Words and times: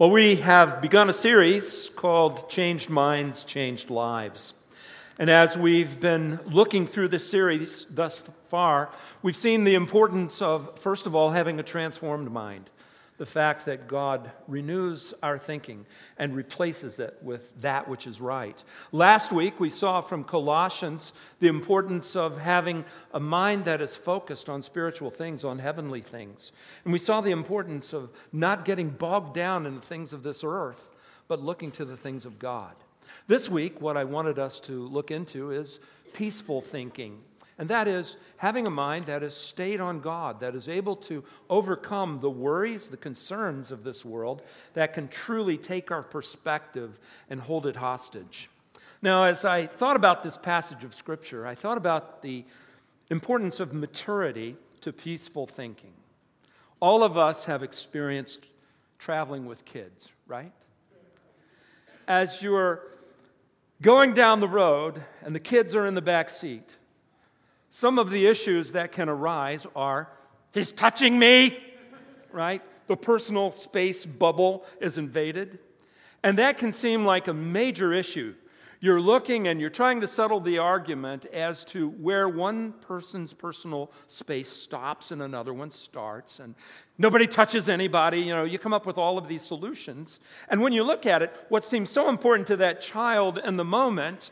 Well, 0.00 0.10
we 0.10 0.36
have 0.36 0.80
begun 0.80 1.10
a 1.10 1.12
series 1.12 1.90
called 1.94 2.48
Changed 2.48 2.88
Minds, 2.88 3.44
Changed 3.44 3.90
Lives. 3.90 4.54
And 5.18 5.28
as 5.28 5.58
we've 5.58 6.00
been 6.00 6.40
looking 6.46 6.86
through 6.86 7.08
this 7.08 7.28
series 7.28 7.86
thus 7.90 8.24
far, 8.48 8.88
we've 9.20 9.36
seen 9.36 9.64
the 9.64 9.74
importance 9.74 10.40
of, 10.40 10.78
first 10.78 11.04
of 11.04 11.14
all, 11.14 11.32
having 11.32 11.60
a 11.60 11.62
transformed 11.62 12.32
mind 12.32 12.70
the 13.20 13.26
fact 13.26 13.66
that 13.66 13.86
God 13.86 14.30
renews 14.48 15.12
our 15.22 15.38
thinking 15.38 15.84
and 16.16 16.34
replaces 16.34 16.98
it 16.98 17.18
with 17.20 17.52
that 17.60 17.86
which 17.86 18.06
is 18.06 18.18
right. 18.18 18.64
Last 18.92 19.30
week, 19.30 19.60
we 19.60 19.68
saw 19.68 20.00
from 20.00 20.24
Colossians 20.24 21.12
the 21.38 21.48
importance 21.48 22.16
of 22.16 22.38
having 22.38 22.82
a 23.12 23.20
mind 23.20 23.66
that 23.66 23.82
is 23.82 23.94
focused 23.94 24.48
on 24.48 24.62
spiritual 24.62 25.10
things, 25.10 25.44
on 25.44 25.58
heavenly 25.58 26.00
things. 26.00 26.52
And 26.84 26.94
we 26.94 26.98
saw 26.98 27.20
the 27.20 27.30
importance 27.30 27.92
of 27.92 28.08
not 28.32 28.64
getting 28.64 28.88
bogged 28.88 29.34
down 29.34 29.66
in 29.66 29.74
the 29.74 29.82
things 29.82 30.14
of 30.14 30.22
this 30.22 30.42
earth, 30.42 30.88
but 31.28 31.42
looking 31.42 31.70
to 31.72 31.84
the 31.84 31.98
things 31.98 32.24
of 32.24 32.38
God. 32.38 32.74
This 33.26 33.50
week, 33.50 33.82
what 33.82 33.98
I 33.98 34.04
wanted 34.04 34.38
us 34.38 34.60
to 34.60 34.88
look 34.88 35.10
into 35.10 35.50
is 35.50 35.78
peaceful 36.14 36.62
thinking 36.62 37.20
and 37.60 37.68
that 37.68 37.86
is 37.86 38.16
having 38.38 38.66
a 38.66 38.70
mind 38.70 39.04
that 39.04 39.22
is 39.22 39.34
stayed 39.34 39.82
on 39.82 40.00
God, 40.00 40.40
that 40.40 40.54
is 40.54 40.66
able 40.66 40.96
to 40.96 41.22
overcome 41.50 42.18
the 42.20 42.30
worries, 42.30 42.88
the 42.88 42.96
concerns 42.96 43.70
of 43.70 43.84
this 43.84 44.02
world, 44.02 44.40
that 44.72 44.94
can 44.94 45.08
truly 45.08 45.58
take 45.58 45.90
our 45.90 46.02
perspective 46.02 46.98
and 47.28 47.38
hold 47.38 47.66
it 47.66 47.76
hostage. 47.76 48.48
Now, 49.02 49.24
as 49.24 49.44
I 49.44 49.66
thought 49.66 49.96
about 49.96 50.22
this 50.22 50.38
passage 50.38 50.84
of 50.84 50.94
Scripture, 50.94 51.46
I 51.46 51.54
thought 51.54 51.76
about 51.76 52.22
the 52.22 52.46
importance 53.10 53.60
of 53.60 53.74
maturity 53.74 54.56
to 54.80 54.90
peaceful 54.90 55.46
thinking. 55.46 55.92
All 56.80 57.02
of 57.02 57.18
us 57.18 57.44
have 57.44 57.62
experienced 57.62 58.46
traveling 58.98 59.44
with 59.44 59.66
kids, 59.66 60.10
right? 60.26 60.52
As 62.08 62.42
you're 62.42 62.80
going 63.82 64.14
down 64.14 64.40
the 64.40 64.48
road 64.48 65.04
and 65.20 65.34
the 65.34 65.40
kids 65.40 65.74
are 65.74 65.84
in 65.84 65.92
the 65.92 66.00
back 66.00 66.30
seat, 66.30 66.78
some 67.70 67.98
of 67.98 68.10
the 68.10 68.26
issues 68.26 68.72
that 68.72 68.92
can 68.92 69.08
arise 69.08 69.66
are 69.76 70.08
he's 70.52 70.72
touching 70.72 71.18
me, 71.18 71.58
right? 72.32 72.62
The 72.86 72.96
personal 72.96 73.52
space 73.52 74.04
bubble 74.04 74.64
is 74.80 74.98
invaded. 74.98 75.58
And 76.22 76.38
that 76.38 76.58
can 76.58 76.72
seem 76.72 77.04
like 77.04 77.28
a 77.28 77.34
major 77.34 77.92
issue. 77.92 78.34
You're 78.82 79.00
looking 79.00 79.46
and 79.46 79.60
you're 79.60 79.68
trying 79.68 80.00
to 80.00 80.06
settle 80.06 80.40
the 80.40 80.56
argument 80.56 81.26
as 81.26 81.66
to 81.66 81.90
where 81.90 82.28
one 82.28 82.72
person's 82.72 83.34
personal 83.34 83.92
space 84.08 84.48
stops 84.48 85.10
and 85.10 85.20
another 85.20 85.52
one 85.52 85.70
starts, 85.70 86.40
and 86.40 86.54
nobody 86.96 87.26
touches 87.26 87.68
anybody. 87.68 88.20
You 88.20 88.34
know, 88.34 88.44
you 88.44 88.58
come 88.58 88.72
up 88.72 88.86
with 88.86 88.96
all 88.96 89.18
of 89.18 89.28
these 89.28 89.42
solutions. 89.42 90.18
And 90.48 90.62
when 90.62 90.72
you 90.72 90.82
look 90.82 91.04
at 91.04 91.20
it, 91.20 91.36
what 91.50 91.62
seems 91.62 91.90
so 91.90 92.08
important 92.08 92.46
to 92.48 92.56
that 92.56 92.80
child 92.80 93.38
in 93.38 93.58
the 93.58 93.64
moment 93.64 94.30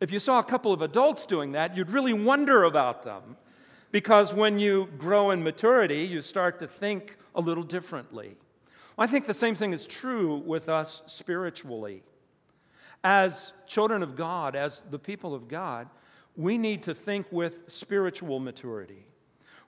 if 0.00 0.10
you 0.10 0.18
saw 0.18 0.38
a 0.38 0.44
couple 0.44 0.72
of 0.72 0.82
adults 0.82 1.26
doing 1.26 1.52
that, 1.52 1.76
you'd 1.76 1.90
really 1.90 2.12
wonder 2.12 2.64
about 2.64 3.02
them. 3.04 3.36
Because 3.92 4.34
when 4.34 4.58
you 4.58 4.88
grow 4.98 5.30
in 5.30 5.42
maturity, 5.42 6.02
you 6.02 6.20
start 6.20 6.58
to 6.58 6.66
think 6.66 7.16
a 7.34 7.40
little 7.40 7.62
differently. 7.62 8.36
I 8.98 9.06
think 9.06 9.26
the 9.26 9.34
same 9.34 9.54
thing 9.54 9.72
is 9.72 9.86
true 9.86 10.36
with 10.38 10.68
us 10.68 11.02
spiritually. 11.06 12.02
As 13.04 13.52
children 13.66 14.02
of 14.02 14.16
God, 14.16 14.56
as 14.56 14.82
the 14.90 14.98
people 14.98 15.34
of 15.34 15.48
God, 15.48 15.88
we 16.36 16.58
need 16.58 16.82
to 16.84 16.94
think 16.94 17.26
with 17.30 17.60
spiritual 17.68 18.40
maturity. 18.40 19.06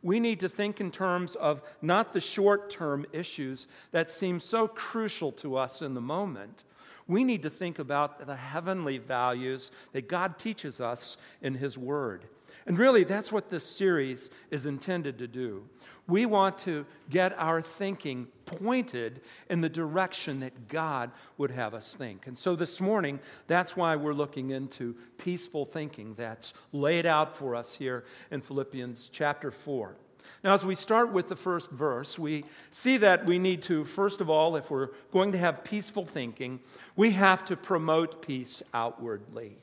We 0.02 0.20
need 0.20 0.40
to 0.40 0.48
think 0.48 0.80
in 0.80 0.90
terms 0.90 1.34
of 1.34 1.62
not 1.82 2.12
the 2.12 2.20
short 2.20 2.70
term 2.70 3.06
issues 3.12 3.66
that 3.92 4.10
seem 4.10 4.40
so 4.40 4.68
crucial 4.68 5.32
to 5.32 5.56
us 5.56 5.82
in 5.82 5.94
the 5.94 6.00
moment, 6.00 6.64
we 7.08 7.24
need 7.24 7.42
to 7.42 7.50
think 7.50 7.78
about 7.78 8.26
the 8.26 8.36
heavenly 8.36 8.98
values 8.98 9.70
that 9.92 10.08
God 10.08 10.38
teaches 10.38 10.80
us 10.80 11.16
in 11.42 11.54
His 11.54 11.76
Word. 11.76 12.26
And 12.66 12.78
really, 12.78 13.04
that's 13.04 13.32
what 13.32 13.48
this 13.48 13.64
series 13.64 14.28
is 14.50 14.66
intended 14.66 15.18
to 15.18 15.26
do. 15.26 15.64
We 16.06 16.26
want 16.26 16.58
to 16.58 16.86
get 17.10 17.38
our 17.38 17.60
thinking 17.62 18.28
pointed 18.44 19.22
in 19.48 19.60
the 19.60 19.68
direction 19.68 20.40
that 20.40 20.68
God 20.68 21.10
would 21.38 21.50
have 21.50 21.74
us 21.74 21.94
think. 21.94 22.26
And 22.26 22.36
so 22.36 22.56
this 22.56 22.80
morning, 22.80 23.20
that's 23.46 23.76
why 23.76 23.96
we're 23.96 24.14
looking 24.14 24.50
into 24.50 24.96
peaceful 25.16 25.64
thinking 25.64 26.14
that's 26.14 26.54
laid 26.72 27.06
out 27.06 27.36
for 27.36 27.54
us 27.54 27.74
here 27.74 28.04
in 28.30 28.40
Philippians 28.40 29.10
chapter 29.12 29.50
4. 29.50 29.96
Now, 30.44 30.54
as 30.54 30.64
we 30.64 30.74
start 30.74 31.12
with 31.12 31.28
the 31.28 31.36
first 31.36 31.70
verse, 31.70 32.18
we 32.18 32.44
see 32.70 32.96
that 32.98 33.26
we 33.26 33.38
need 33.38 33.62
to, 33.62 33.84
first 33.84 34.20
of 34.20 34.30
all, 34.30 34.56
if 34.56 34.70
we're 34.70 34.90
going 35.12 35.32
to 35.32 35.38
have 35.38 35.64
peaceful 35.64 36.04
thinking, 36.04 36.60
we 36.96 37.12
have 37.12 37.44
to 37.46 37.56
promote 37.56 38.22
peace 38.22 38.62
outwardly. 38.72 39.56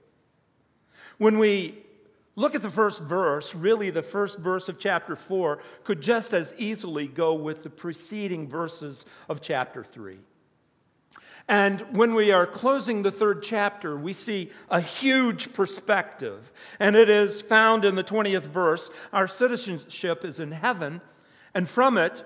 When 1.18 1.38
we 1.40 1.78
look 2.36 2.56
at 2.56 2.62
the 2.62 2.70
first 2.70 3.02
verse, 3.02 3.56
really 3.56 3.90
the 3.90 4.02
first 4.02 4.38
verse 4.38 4.68
of 4.68 4.80
chapter 4.80 5.16
4 5.16 5.60
could 5.84 6.02
just 6.02 6.34
as 6.34 6.54
easily 6.58 7.08
go 7.08 7.34
with 7.34 7.64
the 7.64 7.70
preceding 7.70 8.48
verses 8.48 9.06
of 9.30 9.42
chapter 9.42 9.84
3. 9.84 10.18
And 11.48 11.82
when 11.96 12.16
we 12.16 12.32
are 12.32 12.48
closing 12.48 13.04
the 13.04 13.12
third 13.12 13.44
chapter, 13.44 13.96
we 13.96 14.14
see 14.14 14.52
a 14.70 14.82
huge 14.82 15.54
perspective. 15.54 16.52
And 16.80 16.96
it 16.96 17.10
is 17.10 17.42
found 17.42 17.86
in 17.86 17.96
the 17.96 18.04
20th 18.04 18.44
verse. 18.44 18.90
Our 19.14 19.28
citizenship 19.28 20.26
is 20.26 20.40
in 20.40 20.52
heaven, 20.52 21.02
and 21.54 21.70
from 21.70 21.98
it, 21.98 22.24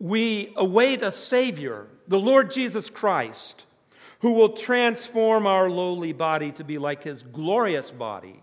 we 0.00 0.52
await 0.56 1.02
a 1.02 1.12
Savior, 1.12 1.86
the 2.06 2.18
Lord 2.18 2.50
Jesus 2.50 2.90
Christ, 2.90 3.64
who 4.20 4.32
will 4.32 4.50
transform 4.50 5.46
our 5.46 5.70
lowly 5.70 6.12
body 6.12 6.50
to 6.52 6.64
be 6.64 6.78
like 6.78 7.04
his 7.04 7.22
glorious 7.22 7.90
body 7.92 8.42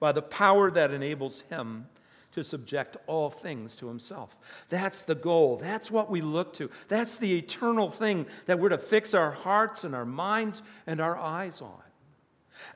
by 0.00 0.12
the 0.12 0.22
power 0.22 0.70
that 0.70 0.90
enables 0.90 1.42
him 1.42 1.86
to 2.34 2.44
subject 2.44 2.96
all 3.06 3.30
things 3.30 3.76
to 3.76 3.88
himself. 3.88 4.36
That's 4.68 5.02
the 5.02 5.14
goal. 5.14 5.56
That's 5.56 5.90
what 5.90 6.10
we 6.10 6.20
look 6.20 6.52
to. 6.54 6.70
That's 6.88 7.16
the 7.16 7.36
eternal 7.36 7.90
thing 7.90 8.26
that 8.46 8.58
we're 8.58 8.68
to 8.70 8.78
fix 8.78 9.14
our 9.14 9.30
hearts 9.30 9.84
and 9.84 9.94
our 9.94 10.04
minds 10.04 10.62
and 10.86 11.00
our 11.00 11.16
eyes 11.16 11.60
on. 11.60 11.82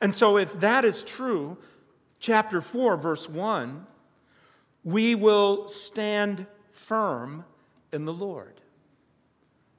And 0.01 0.13
so, 0.13 0.37
if 0.37 0.59
that 0.59 0.83
is 0.83 1.03
true, 1.03 1.57
chapter 2.19 2.61
4, 2.61 2.97
verse 2.97 3.29
1, 3.29 3.85
we 4.83 5.15
will 5.15 5.69
stand 5.69 6.45
firm 6.71 7.45
in 7.91 8.05
the 8.05 8.13
Lord. 8.13 8.59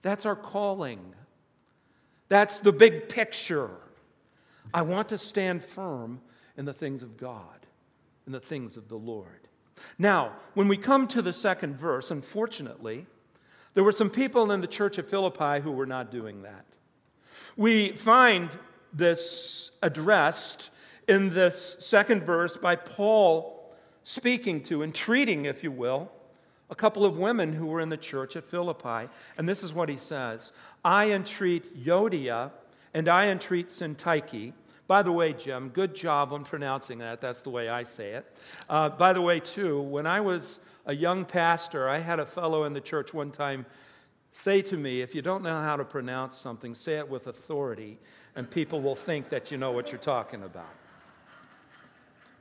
That's 0.03 0.25
our 0.25 0.37
calling. 0.37 1.15
That's 2.29 2.59
the 2.61 2.73
big 2.73 3.09
picture. 3.09 3.71
I 4.73 4.83
want 4.83 5.09
to 5.09 5.19
stand 5.19 5.65
firm 5.65 6.21
in 6.57 6.65
the 6.65 6.73
things 6.73 7.03
of 7.03 7.17
God, 7.17 7.67
in 8.27 8.33
the 8.33 8.41
things 8.41 8.77
of 8.77 8.89
the 8.89 8.97
Lord. 8.97 9.49
Now, 9.99 10.33
when 10.55 10.69
we 10.69 10.77
come 10.77 11.07
to 11.09 11.23
the 11.23 11.33
second 11.33 11.77
verse, 11.77 12.11
unfortunately, 12.11 13.07
there 13.75 13.85
were 13.85 13.93
some 13.93 14.11
people 14.11 14.51
in 14.53 14.61
the 14.61 14.67
church 14.67 14.99
of 14.99 15.09
Philippi 15.09 15.61
who 15.61 15.71
were 15.73 15.87
not 15.87 16.11
doing 16.11 16.43
that. 16.43 16.65
We 17.57 17.93
find 17.93 18.57
this 18.93 19.71
addressed 19.83 20.71
in 21.07 21.33
this 21.35 21.77
second 21.79 22.25
verse 22.25 22.57
by 22.57 22.77
Paul 22.77 23.75
speaking 24.05 24.63
to, 24.65 24.83
entreating, 24.83 25.45
if 25.45 25.63
you 25.63 25.71
will, 25.71 26.11
a 26.71 26.75
couple 26.75 27.05
of 27.05 27.19
women 27.19 27.53
who 27.53 27.67
were 27.67 27.81
in 27.81 27.89
the 27.89 27.97
church 27.97 28.37
at 28.37 28.45
Philippi. 28.45 29.09
And 29.37 29.49
this 29.49 29.63
is 29.63 29.73
what 29.73 29.89
he 29.89 29.97
says 29.97 30.53
I 30.85 31.11
entreat 31.11 31.85
Euodia 31.85 32.51
and 32.95 33.09
I 33.09 33.29
entreat 33.29 33.69
Syntyche 33.69 34.53
by 34.91 35.05
the 35.05 35.13
way, 35.13 35.33
Jim, 35.33 35.69
good 35.69 35.95
job 35.95 36.33
on 36.33 36.43
pronouncing 36.43 36.99
that. 36.99 37.21
That's 37.21 37.43
the 37.43 37.51
way 37.51 37.69
I 37.69 37.85
say 37.85 38.15
it. 38.15 38.27
Uh, 38.69 38.89
by 38.89 39.13
the 39.13 39.21
way, 39.21 39.39
too, 39.39 39.81
when 39.81 40.05
I 40.05 40.21
was 40.21 40.59
a 40.85 40.93
young 40.93 41.25
pastor, 41.25 41.89
I 41.89 42.01
had 42.01 42.19
a 42.19 42.27
fellow 42.27 42.65
in 42.65 42.73
the 42.73 42.81
church 42.81 43.15
one 43.15 43.31
time 43.31 43.67
say 44.33 44.63
to 44.63 44.77
me, 44.77 45.01
if 45.01 45.15
you 45.15 45.23
don't 45.23 45.45
know 45.45 45.63
how 45.63 45.77
to 45.77 45.85
pronounce 45.85 46.37
something, 46.39 46.75
say 46.75 46.99
it 46.99 47.09
with 47.09 47.29
authority, 47.29 47.99
and 48.35 48.51
people 48.51 48.81
will 48.81 48.97
think 48.97 49.29
that 49.29 49.53
you 49.53 49.59
know 49.59 49.71
what 49.71 49.93
you're 49.93 50.01
talking 50.01 50.43
about. 50.43 50.75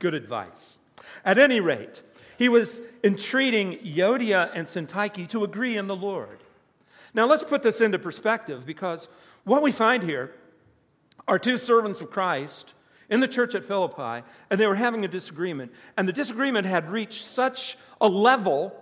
Good 0.00 0.14
advice. 0.14 0.78
At 1.24 1.38
any 1.38 1.60
rate, 1.60 2.02
he 2.36 2.48
was 2.48 2.80
entreating 3.04 3.78
Euodia 3.78 4.50
and 4.52 4.66
Syntyche 4.66 5.28
to 5.28 5.44
agree 5.44 5.76
in 5.76 5.86
the 5.86 5.94
Lord. 5.94 6.40
Now, 7.14 7.26
let's 7.26 7.44
put 7.44 7.62
this 7.62 7.80
into 7.80 8.00
perspective 8.00 8.66
because 8.66 9.06
what 9.44 9.62
we 9.62 9.70
find 9.70 10.02
here 10.02 10.32
are 11.30 11.38
two 11.38 11.56
servants 11.56 12.00
of 12.00 12.10
Christ 12.10 12.74
in 13.08 13.20
the 13.20 13.28
church 13.28 13.54
at 13.54 13.64
Philippi, 13.64 14.26
and 14.50 14.60
they 14.60 14.66
were 14.66 14.74
having 14.74 15.04
a 15.04 15.08
disagreement. 15.08 15.72
And 15.96 16.08
the 16.08 16.12
disagreement 16.12 16.66
had 16.66 16.90
reached 16.90 17.24
such 17.24 17.78
a 18.00 18.08
level 18.08 18.74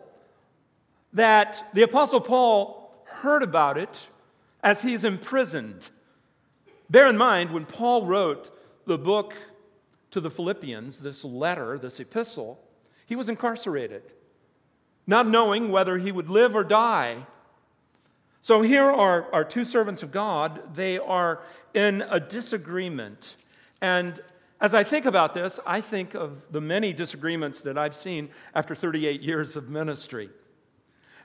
that 1.13 1.63
the 1.75 1.83
Apostle 1.83 2.23
Paul 2.23 3.05
heard 3.05 3.43
about 3.43 3.77
it 3.77 4.09
as 4.63 4.81
he's 4.81 5.05
imprisoned. 5.05 5.91
Bear 6.89 7.07
in 7.07 7.19
mind, 7.19 7.53
when 7.53 7.67
Paul 7.67 8.07
wrote 8.07 8.51
the 8.87 8.99
book 8.99 9.35
to 10.11 10.21
the 10.21 10.31
Philippians, 10.31 11.01
this 11.01 11.25
letter, 11.25 11.79
this 11.79 12.01
epistle, 12.01 12.59
he 13.05 13.15
was 13.15 13.29
incarcerated, 13.29 14.03
not 15.07 15.29
knowing 15.29 15.69
whether 15.69 15.99
he 15.99 16.11
would 16.11 16.31
live 16.31 16.57
or 16.57 16.65
die. 16.65 17.27
So 18.41 18.63
here 18.63 18.85
are, 18.85 19.33
are 19.33 19.45
two 19.45 19.65
servants 19.65 20.03
of 20.03 20.13
God. 20.13 20.75
They 20.75 20.99
are 20.99 21.41
in 21.75 22.03
a 22.09 22.21
disagreement. 22.21 23.37
And 23.81 24.21
as 24.61 24.75
I 24.75 24.85
think 24.85 25.07
about 25.07 25.35
this, 25.35 25.61
I 25.67 25.81
think 25.81 26.15
of 26.15 26.43
the 26.51 26.61
many 26.61 26.93
disagreements 26.93 27.61
that 27.63 27.77
I've 27.77 27.95
seen 27.95 28.29
after 28.55 28.75
38 28.75 29.21
years 29.21 29.57
of 29.57 29.69
ministry. 29.69 30.31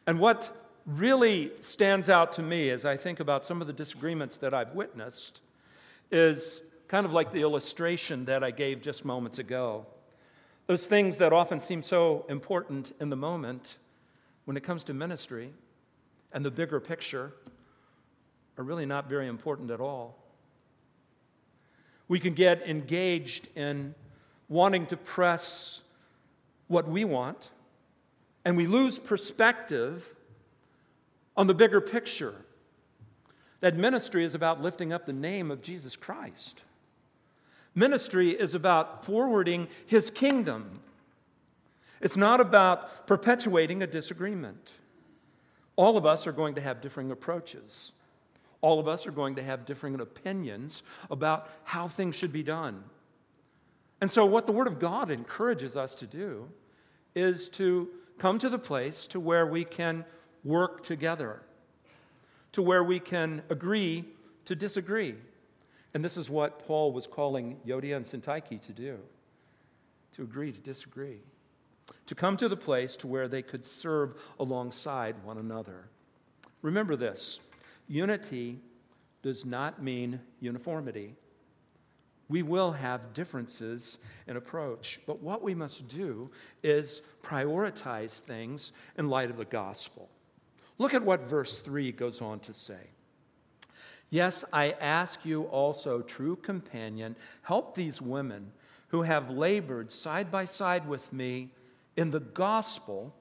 And 0.05 0.19
what 0.19 0.55
really 0.85 1.51
stands 1.61 2.09
out 2.09 2.33
to 2.33 2.41
me 2.41 2.69
as 2.69 2.85
I 2.85 2.97
think 2.97 3.19
about 3.19 3.45
some 3.45 3.61
of 3.61 3.67
the 3.67 3.73
disagreements 3.73 4.37
that 4.37 4.53
I've 4.53 4.73
witnessed 4.73 5.41
is 6.11 6.61
kind 6.87 7.05
of 7.05 7.13
like 7.13 7.31
the 7.31 7.41
illustration 7.41 8.25
that 8.25 8.43
I 8.43 8.51
gave 8.51 8.81
just 8.81 9.05
moments 9.05 9.39
ago. 9.39 9.85
Those 10.67 10.85
things 10.85 11.17
that 11.17 11.33
often 11.33 11.59
seem 11.59 11.81
so 11.81 12.25
important 12.29 12.93
in 12.99 13.09
the 13.09 13.15
moment 13.15 13.77
when 14.45 14.57
it 14.57 14.63
comes 14.63 14.83
to 14.85 14.93
ministry 14.93 15.53
and 16.33 16.43
the 16.43 16.51
bigger 16.51 16.79
picture 16.79 17.31
are 18.57 18.63
really 18.63 18.85
not 18.85 19.07
very 19.07 19.27
important 19.27 19.71
at 19.71 19.79
all. 19.79 20.17
We 22.07 22.19
can 22.19 22.33
get 22.33 22.67
engaged 22.67 23.47
in 23.55 23.95
wanting 24.49 24.87
to 24.87 24.97
press 24.97 25.81
what 26.67 26.87
we 26.87 27.05
want, 27.05 27.49
and 28.43 28.57
we 28.57 28.67
lose 28.67 28.99
perspective 28.99 30.13
on 31.35 31.47
the 31.47 31.53
bigger 31.53 31.81
picture 31.81 32.35
that 33.61 33.75
ministry 33.75 34.25
is 34.25 34.35
about 34.35 34.61
lifting 34.61 34.91
up 34.91 35.05
the 35.05 35.13
name 35.13 35.49
of 35.49 35.61
Jesus 35.61 35.95
Christ. 35.95 36.63
Ministry 37.73 38.31
is 38.31 38.53
about 38.53 39.05
forwarding 39.05 39.67
his 39.85 40.09
kingdom. 40.09 40.81
It's 42.01 42.17
not 42.17 42.41
about 42.41 43.07
perpetuating 43.07 43.81
a 43.81 43.87
disagreement. 43.87 44.73
All 45.75 45.97
of 45.97 46.05
us 46.05 46.27
are 46.27 46.31
going 46.31 46.55
to 46.55 46.61
have 46.61 46.81
differing 46.81 47.11
approaches. 47.11 47.91
All 48.61 48.79
of 48.79 48.87
us 48.87 49.05
are 49.07 49.11
going 49.11 49.35
to 49.35 49.43
have 49.43 49.65
differing 49.65 49.99
opinions 49.99 50.83
about 51.09 51.49
how 51.63 51.87
things 51.87 52.15
should 52.15 52.31
be 52.31 52.43
done. 52.43 52.83
And 53.99 54.11
so, 54.11 54.25
what 54.25 54.45
the 54.45 54.51
Word 54.51 54.67
of 54.67 54.79
God 54.79 55.11
encourages 55.11 55.75
us 55.75 55.95
to 55.95 56.07
do 56.07 56.49
is 57.15 57.49
to 57.49 57.89
come 58.19 58.39
to 58.39 58.49
the 58.49 58.59
place 58.59 59.07
to 59.07 59.19
where 59.19 59.45
we 59.45 59.65
can 59.65 60.05
work 60.43 60.83
together, 60.83 61.41
to 62.51 62.61
where 62.61 62.83
we 62.83 62.99
can 62.99 63.41
agree 63.49 64.05
to 64.45 64.55
disagree. 64.55 65.15
And 65.93 66.03
this 66.03 66.17
is 66.17 66.29
what 66.29 66.65
Paul 66.65 66.91
was 66.91 67.07
calling 67.07 67.57
Euodia 67.65 67.95
and 67.95 68.05
Syntyche 68.05 68.61
to 68.61 68.71
do 68.73 68.99
to 70.13 70.21
agree 70.21 70.51
to 70.51 70.59
disagree, 70.59 71.19
to 72.05 72.15
come 72.15 72.37
to 72.37 72.49
the 72.49 72.57
place 72.57 72.95
to 72.97 73.07
where 73.07 73.27
they 73.27 73.41
could 73.41 73.65
serve 73.65 74.15
alongside 74.39 75.23
one 75.23 75.37
another. 75.37 75.89
Remember 76.61 76.95
this 76.95 77.39
unity 77.87 78.59
does 79.21 79.45
not 79.45 79.81
mean 79.81 80.19
uniformity. 80.39 81.15
We 82.29 82.41
will 82.41 82.71
have 82.71 83.13
differences 83.13 83.97
in 84.27 84.37
approach, 84.37 84.99
but 85.05 85.21
what 85.21 85.43
we 85.43 85.53
must 85.53 85.87
do 85.87 86.31
is 86.63 87.01
prioritize 87.21 88.19
things 88.19 88.71
in 88.97 89.09
light 89.09 89.29
of 89.29 89.37
the 89.37 89.45
gospel. 89.45 90.09
Look 90.77 90.93
at 90.93 91.03
what 91.03 91.27
verse 91.27 91.61
3 91.61 91.91
goes 91.91 92.21
on 92.21 92.39
to 92.41 92.53
say. 92.53 92.89
Yes, 94.09 94.45
I 94.53 94.71
ask 94.71 95.25
you 95.25 95.43
also, 95.43 96.01
true 96.01 96.35
companion, 96.35 97.15
help 97.41 97.75
these 97.75 98.01
women 98.01 98.51
who 98.89 99.01
have 99.01 99.29
labored 99.29 99.91
side 99.91 100.31
by 100.31 100.45
side 100.45 100.87
with 100.87 101.11
me 101.11 101.49
in 101.95 102.11
the 102.11 102.19
gospel, 102.19 103.13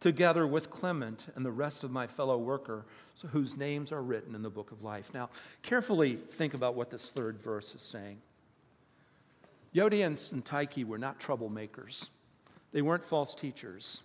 together 0.00 0.46
with 0.46 0.70
Clement 0.70 1.26
and 1.34 1.44
the 1.44 1.50
rest 1.50 1.84
of 1.84 1.90
my 1.90 2.06
fellow 2.06 2.38
worker, 2.38 2.84
whose 3.30 3.56
names 3.56 3.92
are 3.92 4.02
written 4.02 4.34
in 4.34 4.42
the 4.42 4.50
book 4.50 4.72
of 4.72 4.82
life. 4.82 5.12
Now, 5.14 5.30
carefully 5.62 6.16
think 6.16 6.54
about 6.54 6.74
what 6.74 6.90
this 6.90 7.10
third 7.10 7.38
verse 7.38 7.74
is 7.74 7.82
saying. 7.82 8.20
Euodia 9.74 10.06
and 10.06 10.16
Syntyche 10.16 10.84
were 10.84 10.98
not 10.98 11.18
troublemakers. 11.18 12.08
They 12.72 12.82
weren't 12.82 13.04
false 13.04 13.34
teachers. 13.34 14.02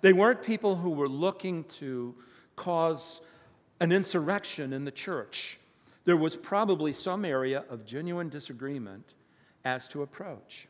They 0.00 0.12
weren't 0.12 0.42
people 0.42 0.76
who 0.76 0.90
were 0.90 1.08
looking 1.08 1.64
to 1.64 2.14
cause 2.56 3.20
an 3.80 3.92
insurrection 3.92 4.72
in 4.72 4.84
the 4.84 4.90
church. 4.90 5.58
There 6.04 6.16
was 6.16 6.36
probably 6.36 6.92
some 6.92 7.24
area 7.24 7.64
of 7.68 7.84
genuine 7.84 8.28
disagreement 8.28 9.14
as 9.64 9.88
to 9.88 10.02
approach. 10.02 10.68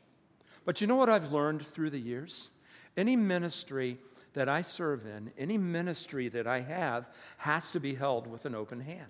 But 0.64 0.80
you 0.80 0.86
know 0.86 0.96
what 0.96 1.10
I've 1.10 1.32
learned 1.32 1.66
through 1.66 1.90
the 1.90 1.98
years? 1.98 2.48
Any 2.96 3.16
ministry 3.16 3.98
that 4.34 4.48
I 4.48 4.62
serve 4.62 5.06
in, 5.06 5.32
any 5.38 5.58
ministry 5.58 6.28
that 6.28 6.46
I 6.46 6.60
have, 6.60 7.08
has 7.38 7.70
to 7.72 7.80
be 7.80 7.94
held 7.94 8.26
with 8.26 8.44
an 8.44 8.54
open 8.54 8.80
hand. 8.80 9.06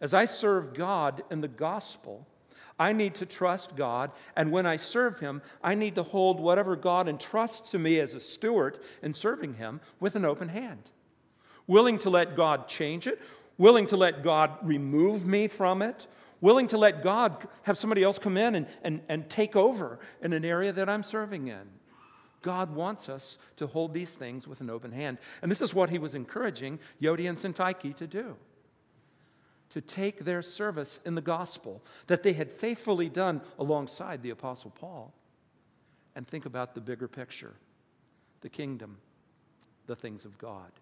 As 0.00 0.14
I 0.14 0.26
serve 0.26 0.74
God 0.74 1.22
in 1.30 1.40
the 1.40 1.48
gospel, 1.48 2.26
I 2.78 2.92
need 2.92 3.16
to 3.16 3.26
trust 3.26 3.74
God, 3.74 4.12
and 4.36 4.52
when 4.52 4.64
I 4.64 4.76
serve 4.76 5.18
Him, 5.18 5.42
I 5.62 5.74
need 5.74 5.96
to 5.96 6.04
hold 6.04 6.38
whatever 6.38 6.76
God 6.76 7.08
entrusts 7.08 7.72
to 7.72 7.78
me 7.78 7.98
as 7.98 8.14
a 8.14 8.20
steward 8.20 8.78
in 9.02 9.12
serving 9.12 9.54
Him 9.54 9.80
with 9.98 10.14
an 10.14 10.24
open 10.24 10.48
hand. 10.48 10.82
Willing 11.66 11.98
to 11.98 12.10
let 12.10 12.36
God 12.36 12.68
change 12.68 13.08
it, 13.08 13.20
willing 13.58 13.86
to 13.86 13.96
let 13.96 14.22
God 14.22 14.52
remove 14.62 15.26
me 15.26 15.48
from 15.48 15.82
it, 15.82 16.06
willing 16.40 16.68
to 16.68 16.78
let 16.78 17.02
God 17.02 17.48
have 17.62 17.76
somebody 17.76 18.04
else 18.04 18.20
come 18.20 18.36
in 18.36 18.54
and, 18.54 18.66
and, 18.82 19.00
and 19.08 19.28
take 19.28 19.56
over 19.56 19.98
in 20.22 20.32
an 20.32 20.44
area 20.44 20.72
that 20.72 20.88
I'm 20.88 21.02
serving 21.02 21.48
in. 21.48 21.66
God 22.48 22.74
wants 22.74 23.10
us 23.10 23.36
to 23.56 23.66
hold 23.66 23.92
these 23.92 24.08
things 24.08 24.48
with 24.48 24.62
an 24.62 24.70
open 24.70 24.90
hand. 24.90 25.18
And 25.42 25.50
this 25.50 25.60
is 25.60 25.74
what 25.74 25.90
he 25.90 25.98
was 25.98 26.14
encouraging 26.14 26.78
Euodia 26.98 27.28
and 27.28 27.36
Syntyche 27.36 27.94
to 27.96 28.06
do 28.06 28.36
to 29.68 29.82
take 29.82 30.24
their 30.24 30.40
service 30.40 30.98
in 31.04 31.14
the 31.14 31.20
gospel 31.20 31.82
that 32.06 32.22
they 32.22 32.32
had 32.32 32.50
faithfully 32.50 33.10
done 33.10 33.42
alongside 33.58 34.22
the 34.22 34.30
Apostle 34.30 34.70
Paul 34.70 35.12
and 36.16 36.26
think 36.26 36.46
about 36.46 36.74
the 36.74 36.80
bigger 36.80 37.06
picture 37.06 37.52
the 38.40 38.48
kingdom, 38.48 38.96
the 39.86 39.96
things 39.96 40.24
of 40.24 40.38
God. 40.38 40.72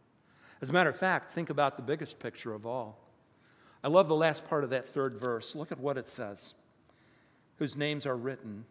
As 0.62 0.70
a 0.70 0.72
matter 0.72 0.90
of 0.90 0.96
fact, 0.96 1.32
think 1.32 1.50
about 1.50 1.74
the 1.74 1.82
biggest 1.82 2.20
picture 2.20 2.54
of 2.54 2.64
all. 2.64 2.96
I 3.82 3.88
love 3.88 4.06
the 4.06 4.14
last 4.14 4.44
part 4.44 4.62
of 4.62 4.70
that 4.70 4.88
third 4.90 5.14
verse. 5.14 5.56
Look 5.56 5.72
at 5.72 5.80
what 5.80 5.98
it 5.98 6.06
says 6.06 6.54
whose 7.56 7.74
names 7.74 8.06
are 8.06 8.16
written 8.16 8.66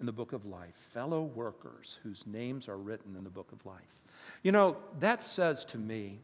in 0.00 0.06
the 0.06 0.12
book 0.12 0.32
of 0.32 0.46
life, 0.46 0.74
fellow 0.74 1.22
workers 1.22 1.98
whose 2.02 2.26
names 2.26 2.68
are 2.68 2.78
written 2.78 3.14
in 3.16 3.22
the 3.22 3.30
book 3.30 3.52
of 3.52 3.64
life. 3.66 4.00
You 4.42 4.50
know, 4.50 4.78
that 4.98 5.22
says 5.22 5.64
to 5.66 5.78
me 5.78 6.18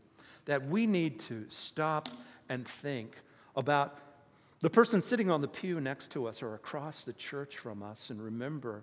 that 0.46 0.66
we 0.66 0.86
need 0.86 1.20
to 1.20 1.44
stop 1.48 2.08
and 2.48 2.66
think 2.66 3.16
about 3.54 3.98
the 4.60 4.70
person 4.70 5.02
sitting 5.02 5.30
on 5.30 5.42
the 5.42 5.48
pew 5.48 5.80
next 5.80 6.10
to 6.12 6.26
us 6.26 6.42
or 6.42 6.54
across 6.54 7.04
the 7.04 7.12
church 7.12 7.58
from 7.58 7.82
us 7.82 8.10
and 8.10 8.22
remember 8.22 8.82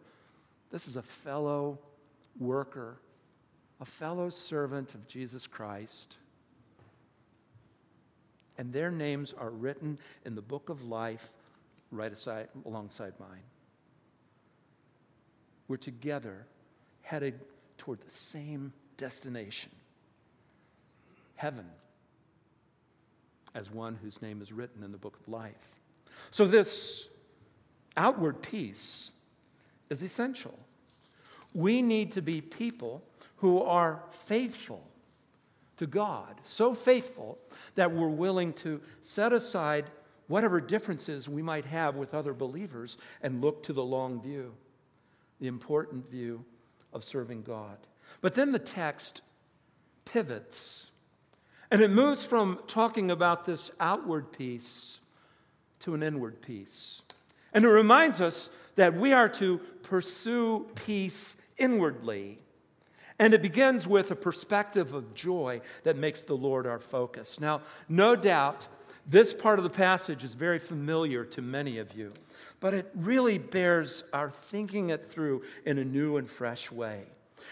this 0.72 0.88
is 0.88 0.96
a 0.96 1.04
fellow 1.04 1.78
worker, 2.40 2.98
a 3.80 3.86
fellow 3.86 4.30
servant 4.30 4.96
of 4.96 5.08
Jesus 5.08 5.46
Christ. 5.46 6.18
And 8.58 8.74
their 8.74 8.90
names 8.90 9.34
are 9.38 9.52
written 9.52 10.00
in 10.26 10.34
the 10.34 10.42
book 10.42 10.70
of 10.70 10.84
life 10.84 11.32
right 11.92 12.12
aside, 12.12 12.48
alongside 12.66 13.14
mine. 13.20 13.44
We're 15.68 15.78
together 15.78 16.46
headed 17.02 17.40
toward 17.78 18.02
the 18.02 18.12
same 18.12 18.74
destination 18.98 19.72
heaven 21.36 21.66
as 23.54 23.70
one 23.70 23.96
whose 24.02 24.22
name 24.22 24.42
is 24.42 24.54
written 24.54 24.84
in 24.84 24.92
the 24.92 24.98
book 24.98 25.18
of 25.20 25.28
life. 25.28 25.82
So, 26.32 26.46
this 26.46 27.10
outward 27.98 28.42
peace 28.42 29.12
is 29.90 30.02
essential. 30.02 30.58
We 31.54 31.82
need 31.82 32.14
to 32.14 32.22
be 32.22 32.42
people 32.42 33.04
who 33.38 33.62
are 33.62 34.02
faithful 34.26 34.88
to 35.78 35.86
God, 35.86 36.40
so 36.46 36.74
faithful 36.74 37.38
that 37.76 37.92
we're 37.92 38.08
willing 38.08 38.54
to 38.54 38.80
set 39.04 39.34
aside 39.34 39.92
whatever 40.28 40.62
differences 40.62 41.28
we 41.28 41.42
might 41.42 41.66
have 41.66 41.96
with 41.96 42.14
other 42.14 42.34
believers 42.34 42.98
and 43.22 43.42
look 43.42 43.64
to 43.64 43.74
the 43.74 43.84
long 43.84 44.22
view, 44.22 44.54
the 45.44 45.50
important 45.50 46.10
view 46.10 46.46
of 46.94 47.04
serving 47.04 47.42
God. 47.42 47.76
But 48.22 48.34
then 48.34 48.54
the 48.54 48.60
text 48.60 49.22
pivots 50.06 50.88
and 51.70 51.82
it 51.82 51.90
moves 51.90 52.24
from 52.24 52.60
talking 52.68 53.12
about 53.12 53.44
this 53.44 53.70
outward 53.78 54.32
peace 54.32 55.02
to 55.80 55.96
an 55.96 56.04
inward 56.04 56.42
peace. 56.42 57.02
And 57.52 57.66
it 57.66 57.68
reminds 57.68 58.22
us 58.22 58.52
that 58.76 58.96
we 58.96 59.12
are 59.12 59.28
to 59.30 59.58
pursue 59.82 60.66
peace 60.76 61.36
inwardly. 61.58 62.40
And 63.20 63.34
it 63.34 63.42
begins 63.42 63.86
with 63.86 64.12
a 64.12 64.16
perspective 64.16 64.94
of 64.94 65.14
joy 65.14 65.60
that 65.84 65.98
makes 65.98 66.24
the 66.24 66.38
Lord 66.38 66.68
our 66.68 66.80
focus. 66.80 67.38
Now, 67.38 67.62
no 67.90 68.16
doubt, 68.16 68.68
this 69.06 69.34
part 69.34 69.60
of 69.60 69.64
the 69.64 69.70
passage 69.70 70.24
is 70.24 70.36
very 70.36 70.60
familiar 70.60 71.26
to 71.26 71.42
many 71.42 71.80
of 71.80 71.98
you, 71.98 72.14
but 72.64 72.74
it 72.74 72.90
really 72.96 73.38
bears 73.38 74.06
our 74.14 74.32
thinking 74.32 74.90
it 74.90 75.06
through 75.06 75.42
in 75.66 75.78
a 75.78 75.84
new 75.84 76.16
and 76.16 76.32
fresh 76.32 76.72
way. 76.72 77.04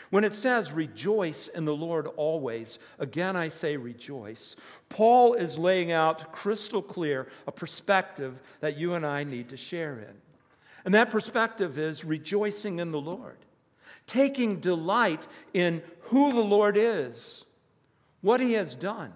When 0.10 0.24
it 0.24 0.32
says 0.32 0.72
rejoice 0.72 1.50
in 1.50 1.66
the 1.66 1.76
Lord 1.76 2.08
always, 2.16 2.80
again 2.98 3.36
I 3.36 3.50
say 3.50 3.76
rejoice, 3.76 4.56
Paul 4.88 5.34
is 5.34 5.58
laying 5.58 5.92
out 5.92 6.32
crystal 6.32 6.82
clear 6.82 7.28
a 7.46 7.52
perspective 7.52 8.40
that 8.62 8.78
you 8.78 8.94
and 8.94 9.06
I 9.06 9.26
need 9.26 9.50
to 9.50 9.58
share 9.58 10.00
in. 10.00 10.16
And 10.86 10.94
that 10.94 11.10
perspective 11.10 11.78
is 11.78 12.06
rejoicing 12.06 12.80
in 12.80 12.94
the 12.94 13.02
Lord, 13.02 13.40
taking 14.08 14.62
delight 14.62 15.28
in 15.54 15.84
who 16.04 16.32
the 16.32 16.40
Lord 16.40 16.78
is, 16.78 17.44
what 18.22 18.40
he 18.40 18.54
has 18.54 18.76
done, 18.76 19.12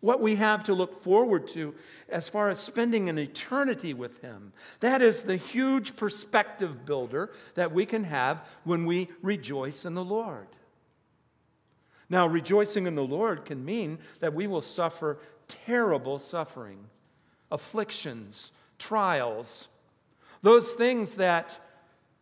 what 0.00 0.20
we 0.20 0.36
have 0.36 0.64
to 0.64 0.74
look 0.74 1.02
forward 1.02 1.48
to 1.48 1.74
as 2.08 2.28
far 2.28 2.50
as 2.50 2.60
spending 2.60 3.08
an 3.08 3.18
eternity 3.18 3.92
with 3.92 4.20
Him. 4.20 4.52
That 4.80 5.02
is 5.02 5.22
the 5.22 5.36
huge 5.36 5.96
perspective 5.96 6.86
builder 6.86 7.30
that 7.54 7.72
we 7.72 7.84
can 7.84 8.04
have 8.04 8.46
when 8.64 8.86
we 8.86 9.08
rejoice 9.22 9.84
in 9.84 9.94
the 9.94 10.04
Lord. 10.04 10.46
Now, 12.08 12.26
rejoicing 12.26 12.86
in 12.86 12.94
the 12.94 13.02
Lord 13.02 13.44
can 13.44 13.64
mean 13.64 13.98
that 14.20 14.34
we 14.34 14.46
will 14.46 14.62
suffer 14.62 15.18
terrible 15.46 16.18
suffering, 16.18 16.78
afflictions, 17.50 18.52
trials, 18.78 19.68
those 20.42 20.72
things 20.72 21.16
that 21.16 21.58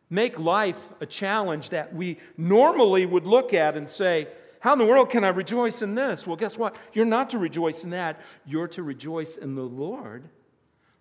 make 0.09 0.39
life 0.39 0.89
a 1.01 1.07
challenge 1.07 1.71
that 1.71 1.95
we 1.95 2.19
normally 2.37 3.05
would 3.05 3.27
look 3.27 3.53
at 3.53 3.77
and 3.77 3.89
say, 3.89 4.29
how 4.61 4.73
in 4.73 4.79
the 4.79 4.85
world 4.85 5.11
can 5.11 5.25
I 5.25 5.29
rejoice 5.29 5.83
in 5.83 5.95
this? 5.95 6.27
Well, 6.27 6.37
guess 6.37 6.57
what? 6.57 6.77
You're 6.93 7.05
not 7.05 7.31
to 7.31 7.39
rejoice 7.39 7.85
in 7.85 7.91
that. 7.91 8.21
You're 8.45 8.69
to 8.69 8.83
rejoice 8.83 9.37
in 9.37 9.55
the 9.55 9.63
Lord 9.63 10.25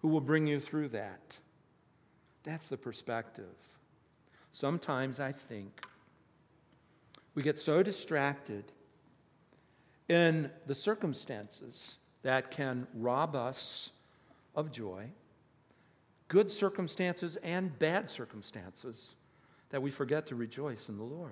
who 0.01 0.09
will 0.09 0.21
bring 0.21 0.45
you 0.47 0.59
through 0.59 0.89
that. 0.89 1.37
That's 2.43 2.67
the 2.67 2.77
perspective. 2.77 3.55
Sometimes 4.51 5.19
I 5.19 5.31
think 5.31 5.85
we 7.33 7.43
get 7.43 7.57
so 7.57 7.83
distracted 7.83 8.63
in 10.07 10.51
the 10.67 10.75
circumstances 10.75 11.97
that 12.23 12.51
can 12.51 12.87
rob 12.93 13.35
us 13.35 13.89
of 14.55 14.71
joy, 14.71 15.05
good 16.27 16.49
circumstances 16.49 17.37
and 17.43 17.77
bad 17.79 18.09
circumstances, 18.09 19.15
that 19.71 19.81
we 19.81 19.91
forget 19.91 20.27
to 20.27 20.35
rejoice 20.35 20.87
in 20.87 20.97
the 20.97 21.03
Lord. 21.03 21.31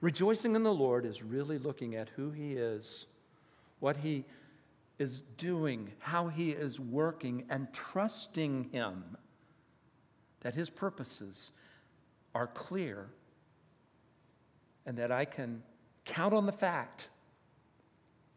Rejoicing 0.00 0.54
in 0.54 0.62
the 0.62 0.72
Lord 0.72 1.04
is 1.04 1.22
really 1.22 1.58
looking 1.58 1.94
at 1.96 2.08
who 2.10 2.30
He 2.30 2.52
is, 2.52 3.06
what 3.80 3.96
He 3.96 4.24
is 4.98 5.20
doing, 5.36 5.92
how 5.98 6.28
He 6.28 6.50
is 6.50 6.78
working, 6.78 7.44
and 7.50 7.72
trusting 7.72 8.70
Him 8.70 9.16
that 10.40 10.54
His 10.54 10.70
purposes 10.70 11.52
are 12.34 12.46
clear 12.46 13.08
and 14.86 14.96
that 14.98 15.10
I 15.10 15.24
can 15.24 15.62
count 16.04 16.32
on 16.32 16.46
the 16.46 16.52
fact 16.52 17.08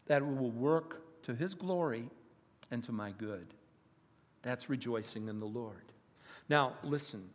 that 0.07 0.21
it 0.21 0.25
will 0.25 0.51
work 0.51 1.23
to 1.23 1.35
His 1.35 1.53
glory 1.53 2.09
and 2.71 2.83
to 2.83 2.91
my 2.91 3.11
good. 3.11 3.47
That's 4.41 4.69
rejoicing 4.69 5.27
in 5.27 5.39
the 5.39 5.45
Lord. 5.45 5.91
Now, 6.49 6.73
listen 6.83 7.29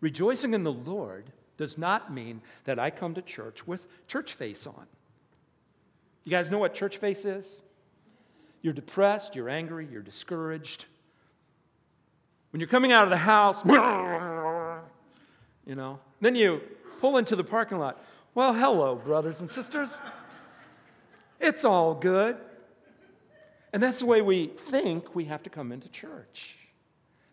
rejoicing 0.00 0.54
in 0.54 0.64
the 0.64 0.72
Lord 0.72 1.32
does 1.58 1.76
not 1.76 2.12
mean 2.12 2.40
that 2.64 2.78
I 2.78 2.88
come 2.88 3.14
to 3.14 3.22
church 3.22 3.66
with 3.66 3.86
church 4.06 4.32
face 4.32 4.66
on. 4.66 4.86
You 6.24 6.30
guys 6.30 6.50
know 6.50 6.58
what 6.58 6.72
church 6.72 6.96
face 6.96 7.26
is? 7.26 7.60
You're 8.62 8.72
depressed, 8.72 9.36
you're 9.36 9.50
angry, 9.50 9.86
you're 9.90 10.02
discouraged. 10.02 10.86
When 12.50 12.60
you're 12.60 12.68
coming 12.68 12.92
out 12.92 13.04
of 13.04 13.10
the 13.10 13.18
house, 13.18 13.62
you 15.66 15.74
know, 15.74 15.98
then 16.20 16.34
you 16.34 16.60
pull 17.00 17.18
into 17.18 17.36
the 17.36 17.44
parking 17.44 17.78
lot. 17.78 18.02
Well, 18.34 18.54
hello, 18.54 18.94
brothers 18.94 19.40
and 19.40 19.50
sisters. 19.50 20.00
It's 21.40 21.64
all 21.64 21.94
good. 21.94 22.36
And 23.72 23.82
that's 23.82 23.98
the 23.98 24.06
way 24.06 24.22
we 24.22 24.46
think 24.46 25.14
we 25.14 25.26
have 25.26 25.42
to 25.42 25.50
come 25.50 25.72
into 25.72 25.88
church. 25.88 26.56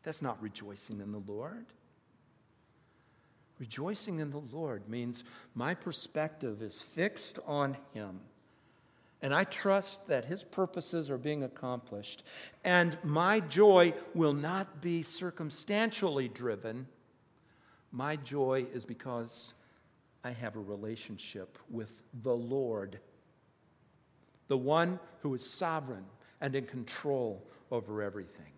That's 0.03 0.21
not 0.21 0.41
rejoicing 0.41 0.99
in 0.99 1.11
the 1.11 1.21
Lord. 1.25 1.65
Rejoicing 3.59 4.19
in 4.19 4.31
the 4.31 4.43
Lord 4.51 4.87
means 4.89 5.23
my 5.53 5.73
perspective 5.73 6.61
is 6.61 6.81
fixed 6.81 7.39
on 7.45 7.77
Him. 7.93 8.19
And 9.21 9.33
I 9.33 9.45
trust 9.45 10.05
that 10.07 10.25
His 10.25 10.43
purposes 10.43 11.09
are 11.09 11.17
being 11.17 11.43
accomplished. 11.43 12.23
And 12.63 12.97
my 13.03 13.39
joy 13.39 13.93
will 14.13 14.33
not 14.33 14.81
be 14.81 15.03
circumstantially 15.03 16.27
driven. 16.27 16.85
My 17.91 18.17
joy 18.17 18.65
is 18.73 18.83
because 18.83 19.53
I 20.23 20.31
have 20.31 20.55
a 20.55 20.59
relationship 20.59 21.57
with 21.69 22.03
the 22.23 22.35
Lord, 22.35 22.99
the 24.47 24.57
one 24.57 24.99
who 25.21 25.33
is 25.33 25.49
sovereign 25.49 26.05
and 26.41 26.55
in 26.55 26.65
control 26.65 27.47
over 27.71 28.01
everything. 28.01 28.54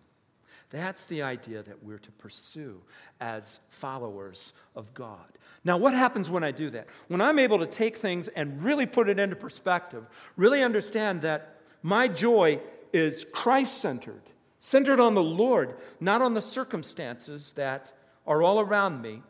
That's 0.70 1.06
the 1.06 1.22
idea 1.22 1.62
that 1.62 1.82
we're 1.82 1.98
to 1.98 2.10
pursue 2.12 2.80
as 3.20 3.58
followers 3.70 4.52
of 4.76 4.92
God. 4.92 5.26
Now, 5.64 5.78
what 5.78 5.94
happens 5.94 6.28
when 6.28 6.44
I 6.44 6.50
do 6.50 6.68
that? 6.70 6.88
When 7.08 7.20
I'm 7.20 7.38
able 7.38 7.58
to 7.60 7.66
take 7.66 7.96
things 7.96 8.28
and 8.28 8.62
really 8.62 8.84
put 8.84 9.08
it 9.08 9.18
into 9.18 9.34
perspective, 9.34 10.06
really 10.36 10.62
understand 10.62 11.22
that 11.22 11.56
my 11.82 12.06
joy 12.06 12.60
is 12.92 13.24
Christ 13.32 13.80
centered, 13.80 14.22
centered 14.60 15.00
on 15.00 15.14
the 15.14 15.22
Lord, 15.22 15.76
not 16.00 16.20
on 16.20 16.34
the 16.34 16.42
circumstances 16.42 17.52
that 17.54 17.92
are 18.26 18.42
all 18.42 18.60
around 18.60 19.00
me, 19.00 19.22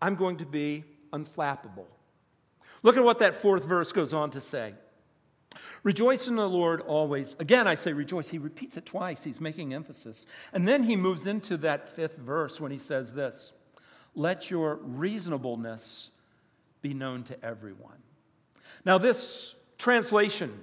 I'm 0.00 0.14
going 0.14 0.36
to 0.38 0.46
be 0.46 0.84
unflappable. 1.12 1.86
Look 2.82 2.96
at 2.96 3.04
what 3.04 3.18
that 3.18 3.36
fourth 3.36 3.64
verse 3.64 3.92
goes 3.92 4.12
on 4.12 4.30
to 4.32 4.40
say. 4.40 4.74
Rejoice 5.82 6.28
in 6.28 6.36
the 6.36 6.48
Lord 6.48 6.80
always. 6.80 7.34
Again, 7.40 7.66
I 7.66 7.74
say 7.74 7.92
rejoice. 7.92 8.28
He 8.28 8.38
repeats 8.38 8.76
it 8.76 8.86
twice. 8.86 9.24
He's 9.24 9.40
making 9.40 9.74
emphasis. 9.74 10.26
And 10.52 10.66
then 10.66 10.84
he 10.84 10.94
moves 10.94 11.26
into 11.26 11.56
that 11.58 11.88
fifth 11.88 12.16
verse 12.16 12.60
when 12.60 12.70
he 12.70 12.78
says 12.78 13.12
this 13.12 13.52
Let 14.14 14.50
your 14.50 14.76
reasonableness 14.76 16.10
be 16.82 16.94
known 16.94 17.24
to 17.24 17.44
everyone. 17.44 17.98
Now, 18.84 18.98
this 18.98 19.54
translation 19.78 20.60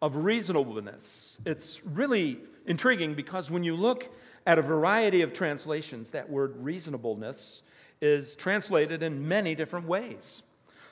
of 0.00 0.16
reasonableness, 0.16 1.38
it's 1.44 1.84
really 1.84 2.38
intriguing 2.66 3.14
because 3.14 3.50
when 3.50 3.64
you 3.64 3.74
look 3.74 4.08
at 4.46 4.58
a 4.58 4.62
variety 4.62 5.22
of 5.22 5.32
translations, 5.32 6.10
that 6.10 6.30
word 6.30 6.54
reasonableness 6.58 7.62
is 8.00 8.36
translated 8.36 9.02
in 9.02 9.26
many 9.26 9.54
different 9.54 9.86
ways. 9.86 10.42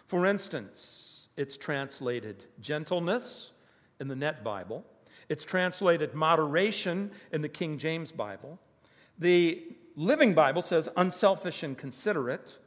For 0.06 0.26
instance, 0.26 1.13
it's 1.36 1.56
translated 1.56 2.46
gentleness 2.60 3.52
in 4.00 4.08
the 4.08 4.16
Net 4.16 4.44
Bible. 4.44 4.84
It's 5.28 5.44
translated 5.44 6.14
moderation 6.14 7.10
in 7.32 7.42
the 7.42 7.48
King 7.48 7.78
James 7.78 8.12
Bible. 8.12 8.58
The 9.18 9.62
Living 9.96 10.34
Bible 10.34 10.62
says 10.62 10.88
unselfish 10.96 11.62
and 11.62 11.76
considerate. 11.76 12.58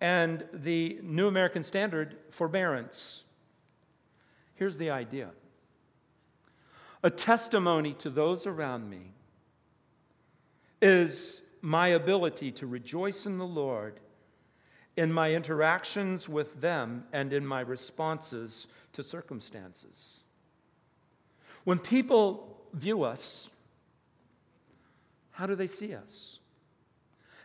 And 0.00 0.44
the 0.52 0.98
New 1.02 1.26
American 1.26 1.62
Standard, 1.62 2.16
forbearance. 2.30 3.24
Here's 4.54 4.76
the 4.76 4.90
idea 4.90 5.30
a 7.02 7.10
testimony 7.10 7.94
to 7.94 8.10
those 8.10 8.46
around 8.46 8.88
me 8.88 9.12
is 10.82 11.42
my 11.62 11.88
ability 11.88 12.52
to 12.52 12.66
rejoice 12.66 13.26
in 13.26 13.38
the 13.38 13.46
Lord 13.46 14.00
in 15.00 15.10
my 15.10 15.32
interactions 15.32 16.28
with 16.28 16.60
them 16.60 17.04
and 17.10 17.32
in 17.32 17.46
my 17.46 17.62
responses 17.62 18.68
to 18.92 19.02
circumstances. 19.02 20.18
When 21.64 21.78
people 21.78 22.58
view 22.74 23.02
us, 23.04 23.48
how 25.30 25.46
do 25.46 25.54
they 25.54 25.68
see 25.68 25.94
us? 25.94 26.38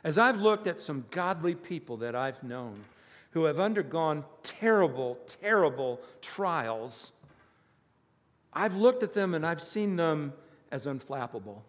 As 0.04 0.18
I've 0.18 0.42
looked 0.42 0.68
at 0.68 0.82
some 0.82 1.06
godly 1.12 1.56
people 1.56 1.96
that 1.98 2.14
I've 2.14 2.44
known 2.44 2.84
who 3.32 3.46
have 3.46 3.58
undergone 3.58 4.26
terrible, 4.44 5.18
terrible 5.42 6.02
trials, 6.22 7.14
I've 8.52 8.76
looked 8.76 9.02
at 9.02 9.14
them 9.14 9.34
and 9.34 9.46
I've 9.46 9.64
seen 9.64 9.96
them 9.96 10.34
as 10.74 10.88
unflappable. 10.88 11.62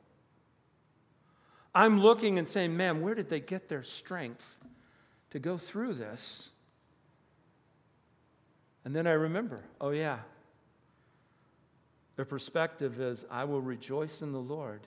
I'm 1.73 2.01
looking 2.01 2.41
and 2.41 2.49
saying, 2.49 2.77
man, 2.77 3.03
where 3.03 3.15
did 3.15 3.29
they 3.29 3.39
get 3.39 3.69
their 3.69 3.85
strength? 3.85 4.57
To 5.31 5.39
go 5.39 5.59
through 5.59 5.95
this. 5.95 6.51
And 8.85 8.95
then 8.95 9.07
I 9.07 9.13
remember, 9.13 9.65
oh, 9.81 9.91
yeah, 9.91 10.19
their 12.17 12.25
perspective 12.25 13.01
is 13.01 13.25
I 13.31 13.45
will 13.45 13.61
rejoice 13.61 14.23
in 14.23 14.33
the 14.33 14.41
Lord 14.41 14.87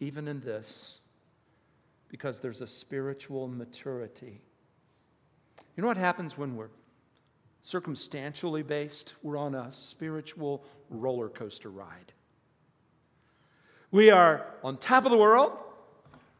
even 0.00 0.28
in 0.28 0.40
this 0.40 1.00
because 2.08 2.38
there's 2.38 2.60
a 2.60 2.66
spiritual 2.66 3.48
maturity. 3.48 4.40
You 5.76 5.82
know 5.82 5.88
what 5.88 5.96
happens 5.96 6.38
when 6.38 6.56
we're 6.56 6.70
circumstantially 7.62 8.62
based? 8.62 9.14
We're 9.22 9.36
on 9.36 9.54
a 9.54 9.72
spiritual 9.72 10.64
roller 10.88 11.28
coaster 11.28 11.70
ride. 11.70 12.12
We 13.90 14.10
are 14.10 14.46
on 14.62 14.76
top 14.76 15.04
of 15.04 15.10
the 15.10 15.18
world 15.18 15.58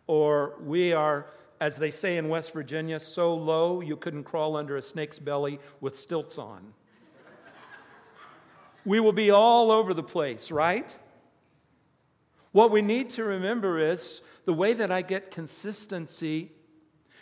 or 0.06 0.54
we 0.60 0.92
are 0.92 1.26
as 1.60 1.76
they 1.76 1.90
say 1.90 2.16
in 2.16 2.28
West 2.28 2.52
Virginia, 2.52 3.00
so 3.00 3.34
low 3.34 3.80
you 3.80 3.96
couldn't 3.96 4.24
crawl 4.24 4.56
under 4.56 4.76
a 4.76 4.82
snake's 4.82 5.18
belly 5.18 5.58
with 5.80 5.96
stilts 5.96 6.38
on. 6.38 6.72
we 8.84 9.00
will 9.00 9.12
be 9.12 9.30
all 9.30 9.70
over 9.70 9.92
the 9.94 10.02
place, 10.02 10.50
right? 10.50 10.94
What 12.52 12.70
we 12.70 12.82
need 12.82 13.10
to 13.10 13.24
remember 13.24 13.78
is 13.78 14.20
the 14.44 14.54
way 14.54 14.72
that 14.72 14.90
I 14.90 15.02
get 15.02 15.30
consistency 15.30 16.52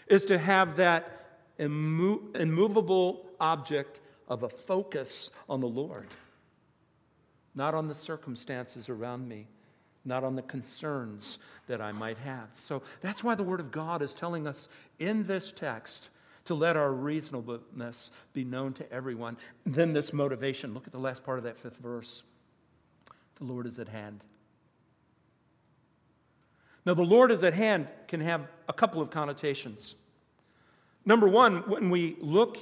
is 0.07 0.27
to 0.27 0.39
have 0.39 0.77
that 0.77 1.41
immo- 1.59 2.23
immovable 2.35 3.27
object 3.41 4.01
of 4.29 4.43
a 4.43 4.49
focus 4.49 5.31
on 5.49 5.61
the 5.61 5.67
Lord, 5.67 6.09
not 7.55 7.75
on 7.75 7.89
the 7.89 7.95
circumstances 7.95 8.89
around 8.89 9.29
me, 9.29 9.49
not 10.07 10.25
on 10.25 10.37
the 10.37 10.43
concerns 10.43 11.39
that 11.67 11.81
I 11.81 11.93
might 11.93 12.19
have. 12.19 12.49
So 12.59 12.83
that's 13.01 13.25
why 13.25 13.35
the 13.35 13.43
Word 13.43 13.61
of 13.61 13.71
God 13.71 14.03
is 14.03 14.15
telling 14.15 14.47
us 14.47 14.69
in 14.99 15.27
this 15.27 15.53
text 15.53 16.09
to 16.47 16.55
let 16.55 16.77
our 16.77 16.93
reasonableness 16.93 18.13
be 18.33 18.45
known 18.45 18.73
to 18.75 18.93
everyone. 18.93 19.37
Then 19.65 19.93
this 19.93 20.13
motivation. 20.13 20.75
Look 20.75 20.87
at 20.87 20.93
the 20.93 20.99
last 20.99 21.25
part 21.25 21.39
of 21.39 21.45
that 21.45 21.59
fifth 21.59 21.77
verse. 21.77 22.23
The 23.37 23.45
Lord 23.45 23.67
is 23.67 23.79
at 23.79 23.89
hand. 23.89 24.25
Now, 26.85 26.95
the 26.95 27.03
Lord 27.03 27.33
is 27.33 27.43
at 27.43 27.53
hand 27.53 27.89
can 28.07 28.21
have 28.21 28.47
a 28.69 28.73
couple 28.73 29.03
of 29.03 29.11
connotations. 29.11 29.97
Number 31.05 31.29
one, 31.29 31.69
when 31.69 31.91
we 31.91 32.17
look 32.21 32.59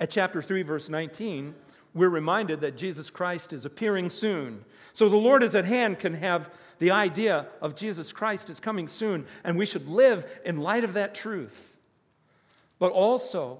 at 0.00 0.10
chapter 0.10 0.42
3, 0.42 0.62
verse 0.62 0.88
19, 0.88 1.54
we're 1.94 2.08
reminded 2.08 2.60
that 2.60 2.76
Jesus 2.76 3.10
Christ 3.10 3.52
is 3.52 3.64
appearing 3.64 4.10
soon. 4.10 4.64
So 4.92 5.08
the 5.08 5.16
Lord 5.16 5.42
is 5.42 5.54
at 5.54 5.64
hand 5.64 5.98
can 5.98 6.14
have 6.14 6.50
the 6.78 6.90
idea 6.90 7.48
of 7.60 7.76
Jesus 7.76 8.12
Christ 8.12 8.48
is 8.48 8.60
coming 8.60 8.88
soon, 8.88 9.26
and 9.44 9.56
we 9.56 9.66
should 9.66 9.88
live 9.88 10.26
in 10.44 10.58
light 10.58 10.84
of 10.84 10.94
that 10.94 11.14
truth. 11.14 11.76
But 12.78 12.92
also, 12.92 13.58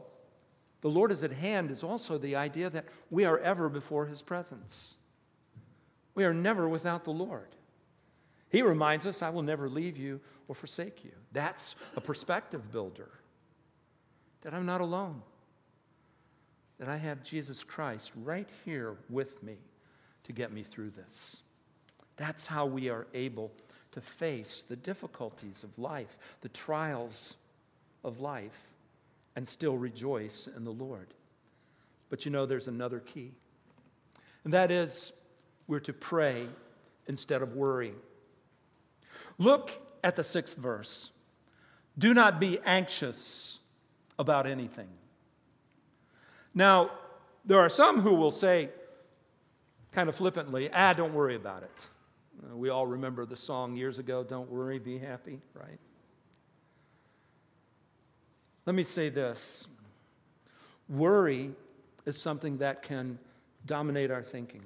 the 0.80 0.88
Lord 0.88 1.12
is 1.12 1.22
at 1.22 1.32
hand 1.32 1.70
is 1.70 1.82
also 1.82 2.16
the 2.16 2.36
idea 2.36 2.70
that 2.70 2.86
we 3.10 3.24
are 3.24 3.38
ever 3.38 3.68
before 3.68 4.06
his 4.06 4.22
presence. 4.22 4.96
We 6.14 6.24
are 6.24 6.34
never 6.34 6.68
without 6.68 7.04
the 7.04 7.10
Lord. 7.10 7.48
He 8.48 8.62
reminds 8.62 9.06
us, 9.06 9.22
I 9.22 9.30
will 9.30 9.42
never 9.42 9.68
leave 9.68 9.96
you 9.96 10.20
or 10.48 10.54
forsake 10.54 11.04
you. 11.04 11.12
That's 11.32 11.76
a 11.96 12.00
perspective 12.00 12.72
builder. 12.72 13.10
That 14.42 14.54
I'm 14.54 14.66
not 14.66 14.80
alone. 14.80 15.22
That 16.80 16.88
I 16.88 16.96
have 16.96 17.22
Jesus 17.22 17.62
Christ 17.62 18.10
right 18.24 18.48
here 18.64 18.96
with 19.08 19.42
me 19.42 19.58
to 20.24 20.32
get 20.32 20.50
me 20.50 20.62
through 20.62 20.90
this. 20.90 21.42
That's 22.16 22.46
how 22.46 22.66
we 22.66 22.88
are 22.88 23.06
able 23.14 23.52
to 23.92 24.00
face 24.00 24.64
the 24.66 24.76
difficulties 24.76 25.62
of 25.62 25.78
life, 25.78 26.16
the 26.40 26.48
trials 26.48 27.36
of 28.02 28.20
life, 28.20 28.58
and 29.36 29.46
still 29.46 29.76
rejoice 29.76 30.48
in 30.56 30.64
the 30.64 30.72
Lord. 30.72 31.08
But 32.08 32.24
you 32.24 32.30
know, 32.30 32.46
there's 32.46 32.66
another 32.66 33.00
key, 33.00 33.32
and 34.44 34.52
that 34.54 34.70
is 34.70 35.12
we're 35.68 35.80
to 35.80 35.92
pray 35.92 36.46
instead 37.06 37.42
of 37.42 37.54
worry. 37.54 37.92
Look 39.38 39.70
at 40.02 40.16
the 40.16 40.24
sixth 40.24 40.56
verse. 40.56 41.12
Do 41.98 42.14
not 42.14 42.40
be 42.40 42.58
anxious 42.64 43.60
about 44.18 44.46
anything. 44.46 44.88
Now, 46.54 46.90
there 47.44 47.58
are 47.60 47.68
some 47.68 48.00
who 48.00 48.14
will 48.14 48.32
say, 48.32 48.70
kind 49.92 50.08
of 50.08 50.16
flippantly, 50.16 50.70
ah, 50.72 50.92
don't 50.92 51.14
worry 51.14 51.36
about 51.36 51.62
it. 51.62 51.70
Uh, 52.42 52.56
we 52.56 52.68
all 52.68 52.86
remember 52.86 53.26
the 53.26 53.36
song 53.36 53.76
years 53.76 53.98
ago, 53.98 54.24
Don't 54.24 54.50
Worry, 54.50 54.78
Be 54.78 54.98
Happy, 54.98 55.40
right? 55.54 55.78
Let 58.66 58.74
me 58.74 58.84
say 58.84 59.08
this 59.08 59.66
worry 60.88 61.52
is 62.04 62.20
something 62.20 62.58
that 62.58 62.82
can 62.82 63.18
dominate 63.66 64.10
our 64.10 64.22
thinking, 64.22 64.62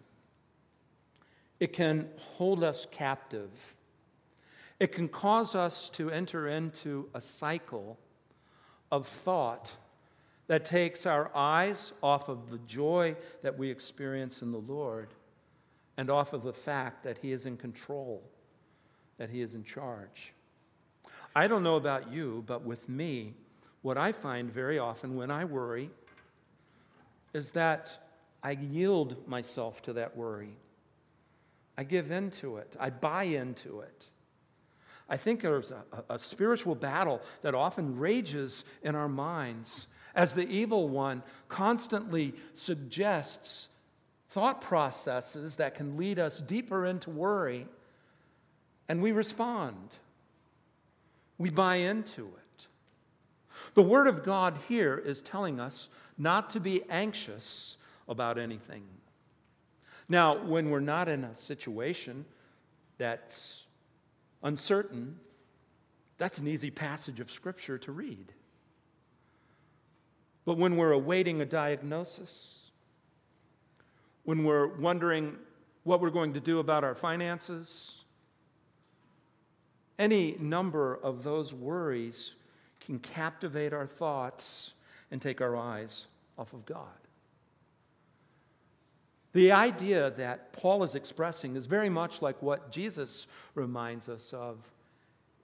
it 1.60 1.72
can 1.72 2.08
hold 2.16 2.64
us 2.64 2.86
captive 2.90 3.50
it 4.80 4.92
can 4.92 5.08
cause 5.08 5.54
us 5.54 5.88
to 5.90 6.10
enter 6.10 6.48
into 6.48 7.08
a 7.14 7.20
cycle 7.20 7.98
of 8.90 9.06
thought 9.06 9.72
that 10.46 10.64
takes 10.64 11.06
our 11.06 11.30
eyes 11.34 11.92
off 12.02 12.28
of 12.28 12.50
the 12.50 12.58
joy 12.66 13.16
that 13.42 13.56
we 13.56 13.70
experience 13.70 14.42
in 14.42 14.52
the 14.52 14.58
Lord 14.58 15.08
and 15.96 16.10
off 16.10 16.32
of 16.32 16.42
the 16.42 16.52
fact 16.52 17.04
that 17.04 17.18
He 17.18 17.32
is 17.32 17.46
in 17.46 17.56
control, 17.56 18.22
that 19.18 19.30
He 19.30 19.40
is 19.40 19.54
in 19.54 19.64
charge. 19.64 20.32
I 21.34 21.46
don't 21.48 21.62
know 21.62 21.76
about 21.76 22.12
you, 22.12 22.44
but 22.46 22.64
with 22.64 22.88
me, 22.88 23.34
what 23.82 23.96
I 23.96 24.12
find 24.12 24.50
very 24.50 24.78
often 24.78 25.16
when 25.16 25.30
I 25.30 25.44
worry 25.44 25.90
is 27.32 27.50
that 27.52 27.96
I 28.42 28.52
yield 28.52 29.26
myself 29.26 29.82
to 29.82 29.94
that 29.94 30.16
worry. 30.16 30.56
I 31.76 31.84
give 31.84 32.10
in 32.10 32.30
to 32.30 32.58
it, 32.58 32.76
I 32.78 32.90
buy 32.90 33.24
into 33.24 33.80
it. 33.80 34.08
I 35.08 35.16
think 35.18 35.42
there's 35.42 35.70
a, 35.70 35.84
a, 36.08 36.18
spiritual 36.18 36.74
battle 36.74 37.20
that 37.42 37.54
often 37.54 37.98
rages 37.98 38.64
in 38.82 38.94
our 38.94 39.08
minds 39.08 39.86
as 40.14 40.34
the 40.34 40.46
evil 40.48 40.88
one 40.88 41.22
constantly 41.48 42.34
suggests 42.52 43.68
thought 44.28 44.60
processes 44.60 45.56
that 45.56 45.74
can 45.74 45.96
lead 45.96 46.18
us 46.18 46.40
deeper 46.40 46.86
into 46.86 47.10
worry, 47.10 47.66
and 48.88 49.00
we 49.02 49.12
respond. 49.12 49.96
We 51.38 51.50
buy 51.50 51.76
into 51.76 52.26
it. 52.26 52.66
The 53.74 53.82
Word 53.82 54.06
of 54.06 54.24
God 54.24 54.58
here 54.68 54.96
is 54.96 55.22
telling 55.22 55.60
us 55.60 55.88
not 56.18 56.50
to 56.50 56.60
be 56.60 56.82
anxious 56.90 57.76
about 58.08 58.38
anything. 58.38 58.84
Now, 60.08 60.36
when 60.36 60.70
we're 60.70 60.80
not 60.80 61.08
in 61.08 61.24
a 61.24 61.34
situation 61.34 62.24
that's 62.98 63.66
uncertain, 64.42 65.18
that's 66.18 66.38
an 66.38 66.46
easy 66.46 66.70
passage 66.70 67.20
of 67.20 67.30
Scripture 67.30 67.78
to 67.78 67.92
read. 67.92 68.32
But 70.44 70.58
when 70.58 70.76
we're 70.76 70.92
awaiting 70.92 71.40
a 71.40 71.46
diagnosis, 71.46 72.58
when 74.24 74.44
we're 74.44 74.66
wondering 74.66 75.36
what 75.84 76.00
we're 76.00 76.10
going 76.10 76.34
to 76.34 76.40
do 76.40 76.58
about 76.58 76.84
our 76.84 76.94
finances, 76.94 78.04
any 79.98 80.36
number 80.38 80.98
of 81.02 81.22
those 81.22 81.52
worries 81.52 82.34
can 82.80 82.98
captivate 82.98 83.72
our 83.72 83.86
thoughts 83.86 84.74
and 85.10 85.20
take 85.20 85.40
our 85.40 85.56
eyes 85.56 86.06
off 86.36 86.52
of 86.52 86.66
God. 86.66 86.88
The 89.32 89.52
idea 89.52 90.10
that 90.12 90.52
Paul 90.52 90.84
is 90.84 90.94
expressing 90.94 91.56
is 91.56 91.66
very 91.66 91.88
much 91.88 92.22
like 92.22 92.40
what 92.40 92.70
Jesus 92.70 93.26
reminds 93.54 94.08
us 94.08 94.32
of 94.32 94.58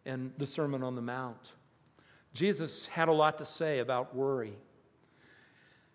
in 0.04 0.32
the 0.38 0.46
Sermon 0.46 0.82
on 0.82 0.94
the 0.94 1.02
Mount. 1.02 1.52
Jesus 2.32 2.86
had 2.86 3.08
a 3.08 3.12
lot 3.12 3.38
to 3.38 3.44
say 3.44 3.80
about 3.80 4.14
worry. 4.14 4.52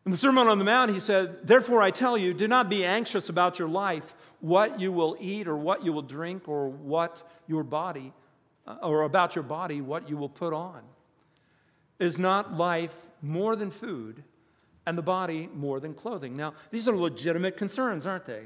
In 0.05 0.11
the 0.11 0.17
Sermon 0.17 0.47
on 0.47 0.59
the 0.59 0.65
Mount, 0.65 0.91
he 0.91 0.99
said, 0.99 1.47
Therefore 1.47 1.81
I 1.81 1.89
tell 1.91 2.17
you, 2.17 2.33
do 2.33 2.47
not 2.47 2.69
be 2.69 2.85
anxious 2.85 3.29
about 3.29 3.57
your 3.57 3.67
life, 3.67 4.15
what 4.39 4.79
you 4.79 4.91
will 4.91 5.17
eat 5.19 5.47
or 5.47 5.57
what 5.57 5.83
you 5.83 5.91
will 5.91 6.03
drink 6.03 6.47
or 6.47 6.69
what 6.69 7.27
your 7.47 7.63
body, 7.63 8.13
uh, 8.67 8.77
or 8.83 9.01
about 9.01 9.35
your 9.35 9.43
body, 9.43 9.81
what 9.81 10.07
you 10.07 10.15
will 10.15 10.29
put 10.29 10.53
on. 10.53 10.81
Is 11.99 12.17
not 12.19 12.53
life 12.53 12.95
more 13.21 13.55
than 13.55 13.71
food? 13.71 14.23
and 14.85 14.97
the 14.97 15.01
body 15.01 15.49
more 15.53 15.79
than 15.79 15.93
clothing. 15.93 16.35
Now, 16.35 16.53
these 16.71 16.87
are 16.87 16.95
legitimate 16.95 17.57
concerns, 17.57 18.05
aren't 18.05 18.25
they? 18.25 18.43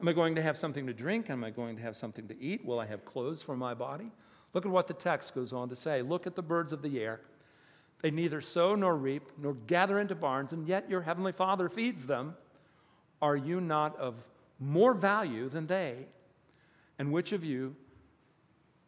Am 0.00 0.06
I 0.06 0.12
going 0.12 0.34
to 0.36 0.42
have 0.42 0.56
something 0.56 0.86
to 0.86 0.92
drink? 0.92 1.30
Am 1.30 1.42
I 1.42 1.50
going 1.50 1.76
to 1.76 1.82
have 1.82 1.96
something 1.96 2.28
to 2.28 2.40
eat? 2.40 2.64
Will 2.64 2.78
I 2.78 2.86
have 2.86 3.04
clothes 3.04 3.42
for 3.42 3.56
my 3.56 3.74
body? 3.74 4.12
Look 4.54 4.64
at 4.64 4.70
what 4.70 4.86
the 4.86 4.94
text 4.94 5.34
goes 5.34 5.52
on 5.52 5.68
to 5.70 5.76
say. 5.76 6.02
Look 6.02 6.26
at 6.26 6.36
the 6.36 6.42
birds 6.42 6.72
of 6.72 6.82
the 6.82 7.00
air. 7.00 7.20
They 8.00 8.10
neither 8.10 8.40
sow 8.40 8.74
nor 8.74 8.96
reap 8.96 9.22
nor 9.38 9.54
gather 9.66 9.98
into 9.98 10.14
barns, 10.14 10.52
and 10.52 10.66
yet 10.66 10.88
your 10.88 11.02
heavenly 11.02 11.32
Father 11.32 11.68
feeds 11.68 12.06
them. 12.06 12.36
Are 13.20 13.36
you 13.36 13.60
not 13.60 13.98
of 13.98 14.14
more 14.60 14.94
value 14.94 15.48
than 15.48 15.66
they? 15.66 16.06
And 16.98 17.12
which 17.12 17.32
of 17.32 17.44
you, 17.44 17.74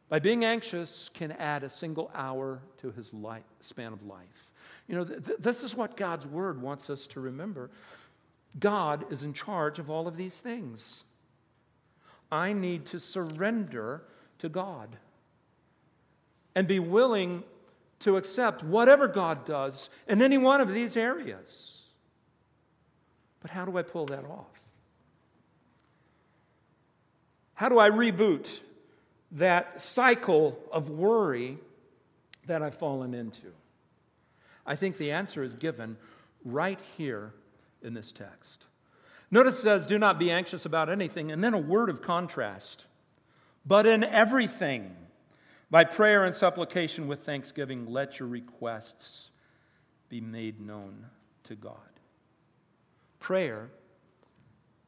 by 0.08 0.18
being 0.18 0.44
anxious, 0.44 1.10
can 1.12 1.32
add 1.32 1.62
a 1.64 1.70
single 1.70 2.10
hour 2.14 2.60
to 2.78 2.90
his 2.92 3.12
life, 3.12 3.42
span 3.60 3.92
of 3.92 4.04
life? 4.04 4.50
You 4.86 4.96
know, 4.96 5.04
th- 5.04 5.38
this 5.38 5.62
is 5.62 5.74
what 5.74 5.96
God's 5.96 6.26
word 6.26 6.60
wants 6.60 6.90
us 6.90 7.06
to 7.08 7.20
remember. 7.20 7.70
God 8.58 9.04
is 9.12 9.22
in 9.22 9.32
charge 9.32 9.78
of 9.78 9.90
all 9.90 10.08
of 10.08 10.16
these 10.16 10.38
things. 10.38 11.04
I 12.32 12.52
need 12.52 12.86
to 12.86 13.00
surrender 13.00 14.02
to 14.38 14.48
God 14.48 14.96
and 16.54 16.66
be 16.66 16.78
willing 16.78 17.44
to 18.00 18.16
accept 18.16 18.62
whatever 18.62 19.08
God 19.08 19.44
does 19.44 19.88
in 20.08 20.20
any 20.22 20.38
one 20.38 20.60
of 20.60 20.72
these 20.72 20.96
areas. 20.96 21.82
But 23.40 23.50
how 23.50 23.64
do 23.64 23.76
I 23.78 23.82
pull 23.82 24.06
that 24.06 24.24
off? 24.24 24.46
How 27.54 27.68
do 27.68 27.78
I 27.78 27.90
reboot 27.90 28.60
that 29.32 29.80
cycle 29.80 30.58
of 30.72 30.88
worry 30.88 31.58
that 32.46 32.62
I've 32.62 32.74
fallen 32.74 33.14
into? 33.14 33.48
I 34.66 34.76
think 34.76 34.96
the 34.96 35.12
answer 35.12 35.42
is 35.42 35.54
given 35.54 35.96
right 36.44 36.80
here 36.96 37.32
in 37.82 37.94
this 37.94 38.12
text. 38.12 38.66
Notice 39.30 39.58
it 39.58 39.62
says, 39.62 39.86
Do 39.86 39.98
not 39.98 40.18
be 40.18 40.30
anxious 40.30 40.64
about 40.64 40.88
anything, 40.88 41.30
and 41.32 41.44
then 41.44 41.54
a 41.54 41.58
word 41.58 41.90
of 41.90 42.02
contrast. 42.02 42.86
But 43.66 43.86
in 43.86 44.04
everything, 44.04 44.96
by 45.70 45.84
prayer 45.84 46.24
and 46.24 46.34
supplication 46.34 47.06
with 47.06 47.20
thanksgiving, 47.20 47.86
let 47.86 48.18
your 48.18 48.28
requests 48.28 49.30
be 50.08 50.20
made 50.20 50.60
known 50.60 51.06
to 51.44 51.54
God. 51.54 51.76
Prayer 53.20 53.70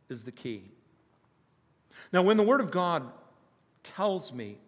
is 0.09 0.25
the 0.25 0.33
key. 0.33 0.65
Now, 2.13 2.23
when 2.23 2.37
the 2.37 2.43
Word 2.43 2.61
of 2.61 2.71
God 2.71 3.05
tells 3.83 4.33
me 4.33 4.59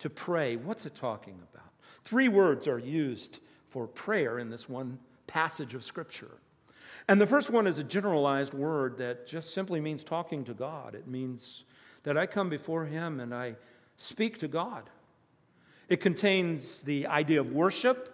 to 0.00 0.10
pray, 0.10 0.56
what's 0.56 0.84
it 0.84 0.94
talking 0.94 1.40
about? 1.52 1.70
Three 2.04 2.28
words 2.28 2.68
are 2.68 2.78
used 2.78 3.38
for 3.70 3.86
prayer 3.86 4.38
in 4.38 4.50
this 4.50 4.68
one 4.68 4.98
passage 5.26 5.74
of 5.74 5.82
Scripture. 5.82 6.38
And 7.08 7.20
the 7.20 7.26
first 7.26 7.50
one 7.50 7.66
is 7.66 7.78
a 7.78 7.84
generalized 7.84 8.54
word 8.54 8.98
that 8.98 9.26
just 9.26 9.54
simply 9.54 9.80
means 9.80 10.04
talking 10.04 10.44
to 10.44 10.54
God. 10.54 10.94
It 10.94 11.06
means 11.06 11.64
that 12.02 12.16
I 12.16 12.26
come 12.26 12.48
before 12.48 12.84
Him 12.84 13.20
and 13.20 13.34
I 13.34 13.56
speak 13.96 14.38
to 14.38 14.48
God. 14.48 14.84
It 15.88 16.00
contains 16.00 16.80
the 16.80 17.06
idea 17.06 17.40
of 17.40 17.52
worship, 17.52 18.10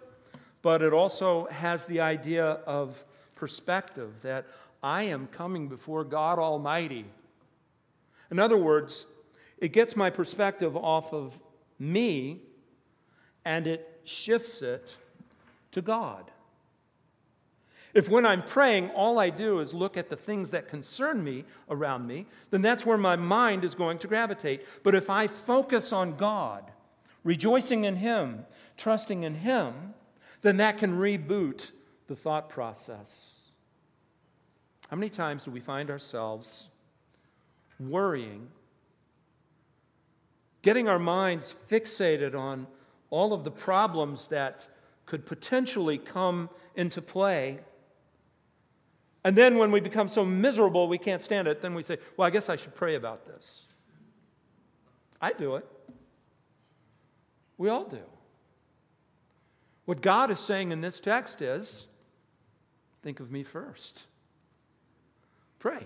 but 0.61 0.81
it 0.81 0.93
also 0.93 1.47
has 1.47 1.85
the 1.85 2.01
idea 2.01 2.45
of 2.45 3.03
perspective 3.35 4.13
that 4.21 4.45
I 4.83 5.03
am 5.03 5.27
coming 5.27 5.67
before 5.67 6.03
God 6.03 6.39
Almighty. 6.39 7.05
In 8.29 8.39
other 8.39 8.57
words, 8.57 9.05
it 9.57 9.69
gets 9.69 9.95
my 9.95 10.09
perspective 10.09 10.75
off 10.75 11.13
of 11.13 11.39
me 11.79 12.41
and 13.45 13.67
it 13.67 14.01
shifts 14.03 14.61
it 14.61 14.95
to 15.71 15.81
God. 15.81 16.31
If 17.93 18.09
when 18.09 18.25
I'm 18.25 18.41
praying, 18.41 18.89
all 18.91 19.19
I 19.19 19.29
do 19.29 19.59
is 19.59 19.73
look 19.73 19.97
at 19.97 20.09
the 20.09 20.15
things 20.15 20.51
that 20.51 20.69
concern 20.69 21.23
me 21.23 21.43
around 21.69 22.07
me, 22.07 22.25
then 22.49 22.61
that's 22.61 22.85
where 22.85 22.97
my 22.97 23.15
mind 23.17 23.65
is 23.65 23.75
going 23.75 23.97
to 23.99 24.07
gravitate. 24.07 24.65
But 24.83 24.95
if 24.95 25.09
I 25.09 25.27
focus 25.27 25.91
on 25.91 26.15
God, 26.15 26.70
rejoicing 27.23 27.83
in 27.83 27.97
Him, 27.97 28.45
trusting 28.77 29.23
in 29.23 29.35
Him, 29.35 29.93
then 30.41 30.57
that 30.57 30.77
can 30.77 30.97
reboot 30.97 31.71
the 32.07 32.15
thought 32.15 32.49
process. 32.49 33.39
How 34.89 34.97
many 34.97 35.09
times 35.09 35.45
do 35.45 35.51
we 35.51 35.59
find 35.59 35.89
ourselves 35.89 36.67
worrying, 37.79 38.49
getting 40.61 40.87
our 40.87 40.99
minds 40.99 41.55
fixated 41.69 42.35
on 42.35 42.67
all 43.09 43.33
of 43.33 43.43
the 43.43 43.51
problems 43.51 44.27
that 44.27 44.67
could 45.05 45.25
potentially 45.25 45.97
come 45.97 46.49
into 46.75 47.01
play? 47.01 47.59
And 49.23 49.37
then 49.37 49.57
when 49.57 49.71
we 49.71 49.79
become 49.79 50.09
so 50.09 50.25
miserable 50.25 50.87
we 50.87 50.97
can't 50.97 51.21
stand 51.21 51.47
it, 51.47 51.61
then 51.61 51.73
we 51.75 51.83
say, 51.83 51.97
Well, 52.17 52.27
I 52.27 52.31
guess 52.31 52.49
I 52.49 52.55
should 52.55 52.75
pray 52.75 52.95
about 52.95 53.25
this. 53.25 53.67
I 55.21 55.33
do 55.33 55.55
it. 55.55 55.65
We 57.61 57.69
all 57.69 57.85
do. 57.85 58.01
What 59.85 60.01
God 60.01 60.31
is 60.31 60.39
saying 60.39 60.71
in 60.71 60.81
this 60.81 60.99
text 60.99 61.43
is 61.43 61.85
think 63.03 63.19
of 63.19 63.31
me 63.31 63.43
first. 63.43 64.05
Pray. 65.59 65.85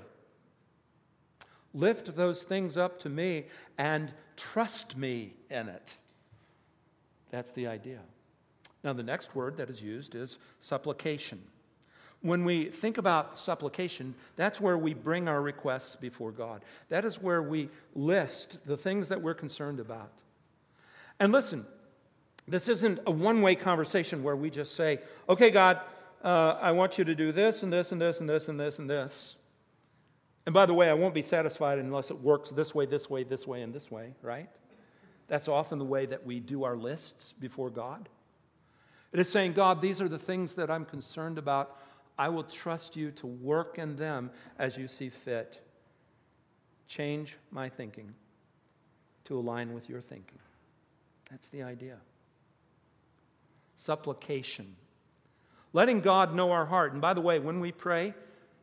Lift 1.73 2.15
those 2.15 2.43
things 2.43 2.77
up 2.77 3.01
to 3.01 3.09
me 3.09 3.47
and 3.77 4.13
trust 4.37 4.95
me 4.95 5.33
in 5.49 5.67
it. 5.67 5.97
That's 7.29 7.51
the 7.51 7.67
idea. 7.67 7.99
Now, 8.81 8.93
the 8.93 9.03
next 9.03 9.35
word 9.35 9.57
that 9.57 9.69
is 9.69 9.81
used 9.81 10.15
is 10.15 10.37
supplication. 10.61 11.41
When 12.21 12.45
we 12.45 12.69
think 12.69 12.97
about 12.97 13.37
supplication, 13.37 14.15
that's 14.37 14.61
where 14.61 14.77
we 14.77 14.93
bring 14.93 15.27
our 15.27 15.41
requests 15.41 15.97
before 15.97 16.31
God. 16.31 16.63
That 16.87 17.03
is 17.03 17.21
where 17.21 17.43
we 17.43 17.67
list 17.93 18.59
the 18.65 18.77
things 18.77 19.09
that 19.09 19.21
we're 19.21 19.33
concerned 19.33 19.81
about. 19.81 20.21
And 21.19 21.31
listen, 21.31 21.65
this 22.47 22.69
isn't 22.69 22.99
a 23.05 23.11
one 23.11 23.41
way 23.41 23.55
conversation 23.55 24.23
where 24.23 24.35
we 24.35 24.49
just 24.49 24.75
say, 24.75 24.99
okay, 25.27 25.49
God, 25.49 25.79
uh, 26.23 26.57
I 26.61 26.71
want 26.71 26.97
you 26.97 27.05
to 27.05 27.15
do 27.15 27.31
this 27.31 27.63
and 27.63 27.71
this 27.71 27.91
and 27.91 27.99
this 27.99 28.19
and 28.19 28.29
this 28.29 28.47
and 28.47 28.59
this 28.59 28.79
and 28.79 28.89
this. 28.89 29.35
And 30.45 30.53
by 30.53 30.65
the 30.65 30.73
way, 30.73 30.89
I 30.89 30.93
won't 30.93 31.15
be 31.15 31.23
satisfied 31.23 31.79
unless 31.79 32.11
it 32.11 32.21
works 32.21 32.51
this 32.51 32.75
way, 32.75 32.85
this 32.85 33.09
way, 33.09 33.23
this 33.23 33.47
way, 33.47 33.61
and 33.61 33.73
this 33.73 33.89
way, 33.89 34.13
right? 34.21 34.49
That's 35.27 35.47
often 35.47 35.79
the 35.79 35.85
way 35.85 36.05
that 36.05 36.25
we 36.25 36.39
do 36.39 36.63
our 36.63 36.77
lists 36.77 37.33
before 37.33 37.71
God. 37.71 38.07
It 39.11 39.19
is 39.19 39.29
saying, 39.29 39.53
God, 39.53 39.81
these 39.81 40.01
are 40.01 40.09
the 40.09 40.19
things 40.19 40.53
that 40.55 40.69
I'm 40.69 40.85
concerned 40.85 41.37
about. 41.37 41.79
I 42.17 42.29
will 42.29 42.43
trust 42.43 42.95
you 42.95 43.11
to 43.11 43.27
work 43.27 43.79
in 43.79 43.95
them 43.95 44.29
as 44.59 44.77
you 44.77 44.87
see 44.87 45.09
fit. 45.09 45.61
Change 46.87 47.37
my 47.49 47.69
thinking 47.69 48.13
to 49.25 49.37
align 49.37 49.73
with 49.73 49.89
your 49.89 50.01
thinking. 50.01 50.37
That's 51.29 51.49
the 51.49 51.63
idea. 51.63 51.97
Supplication. 53.77 54.75
Letting 55.73 56.01
God 56.01 56.33
know 56.33 56.51
our 56.51 56.65
heart. 56.65 56.93
And 56.93 57.01
by 57.01 57.13
the 57.13 57.21
way, 57.21 57.39
when 57.39 57.59
we 57.59 57.71
pray, 57.71 58.13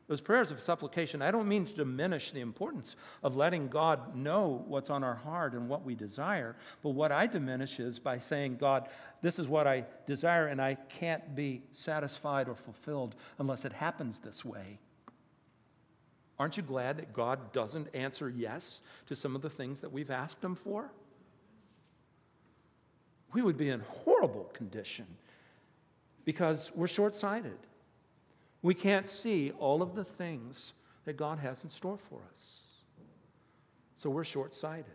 those 0.08 0.20
prayers 0.20 0.50
of 0.50 0.60
supplication, 0.60 1.22
I 1.22 1.30
don't 1.30 1.48
mean 1.48 1.64
to 1.64 1.72
diminish 1.72 2.32
the 2.32 2.40
importance 2.40 2.96
of 3.22 3.36
letting 3.36 3.68
God 3.68 4.16
know 4.16 4.64
what's 4.66 4.90
on 4.90 5.04
our 5.04 5.14
heart 5.14 5.54
and 5.54 5.68
what 5.68 5.84
we 5.84 5.94
desire, 5.94 6.56
but 6.82 6.90
what 6.90 7.12
I 7.12 7.26
diminish 7.26 7.80
is 7.80 7.98
by 7.98 8.18
saying, 8.18 8.56
God, 8.56 8.88
this 9.22 9.38
is 9.38 9.48
what 9.48 9.66
I 9.66 9.84
desire, 10.04 10.48
and 10.48 10.60
I 10.60 10.74
can't 10.74 11.34
be 11.34 11.62
satisfied 11.70 12.48
or 12.48 12.54
fulfilled 12.54 13.14
unless 13.38 13.64
it 13.64 13.72
happens 13.72 14.18
this 14.18 14.44
way. 14.44 14.78
Aren't 16.38 16.56
you 16.56 16.62
glad 16.62 16.96
that 16.96 17.12
God 17.12 17.52
doesn't 17.52 17.88
answer 17.94 18.28
yes 18.28 18.80
to 19.06 19.14
some 19.14 19.36
of 19.36 19.42
the 19.42 19.50
things 19.50 19.80
that 19.80 19.92
we've 19.92 20.10
asked 20.10 20.42
Him 20.42 20.56
for? 20.56 20.90
We 23.32 23.42
would 23.42 23.56
be 23.56 23.70
in 23.70 23.80
horrible 23.80 24.50
condition 24.52 25.06
because 26.24 26.70
we're 26.74 26.86
short 26.86 27.14
sighted. 27.14 27.58
We 28.62 28.74
can't 28.74 29.08
see 29.08 29.52
all 29.58 29.82
of 29.82 29.94
the 29.94 30.04
things 30.04 30.72
that 31.04 31.16
God 31.16 31.38
has 31.38 31.64
in 31.64 31.70
store 31.70 31.98
for 31.98 32.20
us. 32.32 32.60
So 33.96 34.10
we're 34.10 34.24
short 34.24 34.54
sighted. 34.54 34.86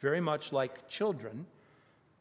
Very 0.00 0.20
much 0.20 0.52
like 0.52 0.88
children 0.88 1.46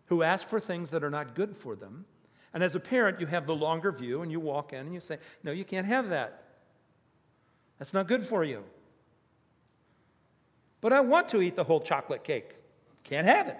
who 0.06 0.24
ask 0.24 0.48
for 0.48 0.60
things 0.60 0.90
that 0.92 1.04
are 1.04 1.10
not 1.10 1.36
good 1.36 1.56
for 1.56 1.76
them. 1.76 2.06
And 2.54 2.64
as 2.64 2.76
a 2.76 2.80
parent, 2.80 3.20
you 3.20 3.28
have 3.28 3.46
the 3.46 3.56
longer 3.56 3.92
view 3.92 4.22
and 4.22 4.32
you 4.32 4.40
walk 4.40 4.74
in 4.74 4.80
and 4.80 4.94
you 4.94 5.00
say, 5.00 5.18
No, 5.44 5.52
you 5.52 5.66
can't 5.66 5.86
have 5.86 6.10
that. 6.10 6.44
That's 7.78 7.94
not 7.94 8.08
good 8.08 8.26
for 8.26 8.44
you. 8.44 8.64
But 10.82 10.94
I 10.94 11.02
want 11.02 11.30
to 11.30 11.42
eat 11.42 11.56
the 11.56 11.64
whole 11.64 11.82
chocolate 11.82 12.24
cake. 12.24 12.56
Can't 13.04 13.28
have 13.28 13.48
it. 13.48 13.58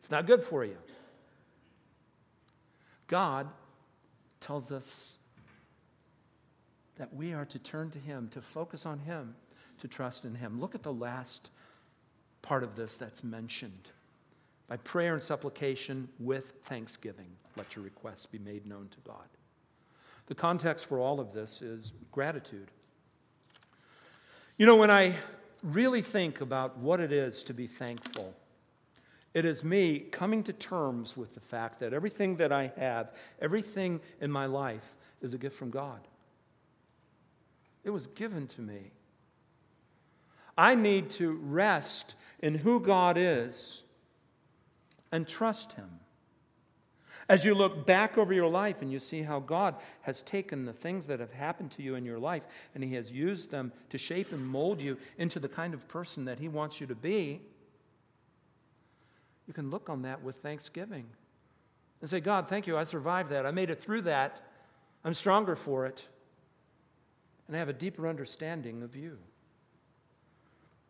It's 0.00 0.10
not 0.10 0.26
good 0.26 0.44
for 0.44 0.64
you. 0.64 0.76
God 3.06 3.48
tells 4.40 4.72
us 4.72 5.18
that 6.96 7.14
we 7.14 7.32
are 7.32 7.44
to 7.44 7.58
turn 7.58 7.90
to 7.90 7.98
Him, 7.98 8.28
to 8.32 8.40
focus 8.40 8.86
on 8.86 8.98
Him, 9.00 9.34
to 9.80 9.88
trust 9.88 10.24
in 10.24 10.34
Him. 10.34 10.60
Look 10.60 10.74
at 10.74 10.82
the 10.82 10.92
last 10.92 11.50
part 12.42 12.62
of 12.62 12.76
this 12.76 12.96
that's 12.96 13.22
mentioned. 13.22 13.90
By 14.68 14.78
prayer 14.78 15.14
and 15.14 15.22
supplication 15.22 16.08
with 16.18 16.54
thanksgiving, 16.64 17.28
let 17.56 17.76
your 17.76 17.84
requests 17.84 18.26
be 18.26 18.38
made 18.38 18.66
known 18.66 18.88
to 18.90 18.98
God. 19.06 19.28
The 20.26 20.34
context 20.34 20.86
for 20.86 20.98
all 20.98 21.20
of 21.20 21.32
this 21.32 21.62
is 21.62 21.92
gratitude. 22.10 22.70
You 24.58 24.66
know, 24.66 24.76
when 24.76 24.90
I 24.90 25.14
really 25.62 26.02
think 26.02 26.40
about 26.40 26.78
what 26.78 26.98
it 27.00 27.12
is 27.12 27.44
to 27.44 27.54
be 27.54 27.66
thankful, 27.66 28.34
it 29.36 29.44
is 29.44 29.62
me 29.62 29.98
coming 29.98 30.42
to 30.44 30.52
terms 30.54 31.14
with 31.14 31.34
the 31.34 31.40
fact 31.40 31.80
that 31.80 31.92
everything 31.92 32.36
that 32.36 32.52
I 32.52 32.72
have, 32.78 33.12
everything 33.38 34.00
in 34.18 34.32
my 34.32 34.46
life, 34.46 34.94
is 35.20 35.34
a 35.34 35.38
gift 35.38 35.58
from 35.58 35.68
God. 35.68 36.00
It 37.84 37.90
was 37.90 38.06
given 38.06 38.46
to 38.46 38.62
me. 38.62 38.92
I 40.56 40.74
need 40.74 41.10
to 41.10 41.32
rest 41.32 42.14
in 42.38 42.54
who 42.54 42.80
God 42.80 43.18
is 43.18 43.84
and 45.12 45.28
trust 45.28 45.74
Him. 45.74 46.00
As 47.28 47.44
you 47.44 47.54
look 47.54 47.84
back 47.84 48.16
over 48.16 48.32
your 48.32 48.48
life 48.48 48.80
and 48.80 48.90
you 48.90 48.98
see 48.98 49.20
how 49.20 49.40
God 49.40 49.74
has 50.00 50.22
taken 50.22 50.64
the 50.64 50.72
things 50.72 51.08
that 51.08 51.20
have 51.20 51.32
happened 51.32 51.72
to 51.72 51.82
you 51.82 51.96
in 51.96 52.06
your 52.06 52.18
life 52.18 52.44
and 52.74 52.82
He 52.82 52.94
has 52.94 53.12
used 53.12 53.50
them 53.50 53.70
to 53.90 53.98
shape 53.98 54.32
and 54.32 54.46
mold 54.46 54.80
you 54.80 54.96
into 55.18 55.38
the 55.38 55.46
kind 55.46 55.74
of 55.74 55.86
person 55.88 56.24
that 56.24 56.38
He 56.38 56.48
wants 56.48 56.80
you 56.80 56.86
to 56.86 56.94
be, 56.94 57.42
you 59.46 59.54
can 59.54 59.70
look 59.70 59.88
on 59.88 60.02
that 60.02 60.22
with 60.22 60.36
thanksgiving 60.36 61.06
and 62.00 62.10
say, 62.10 62.20
God, 62.20 62.48
thank 62.48 62.66
you. 62.66 62.76
I 62.76 62.84
survived 62.84 63.30
that. 63.30 63.46
I 63.46 63.50
made 63.50 63.70
it 63.70 63.80
through 63.80 64.02
that. 64.02 64.40
I'm 65.04 65.14
stronger 65.14 65.56
for 65.56 65.86
it 65.86 66.06
and 67.46 67.56
I 67.56 67.58
have 67.58 67.68
a 67.68 67.72
deeper 67.72 68.08
understanding 68.08 68.82
of 68.82 68.96
you. 68.96 69.18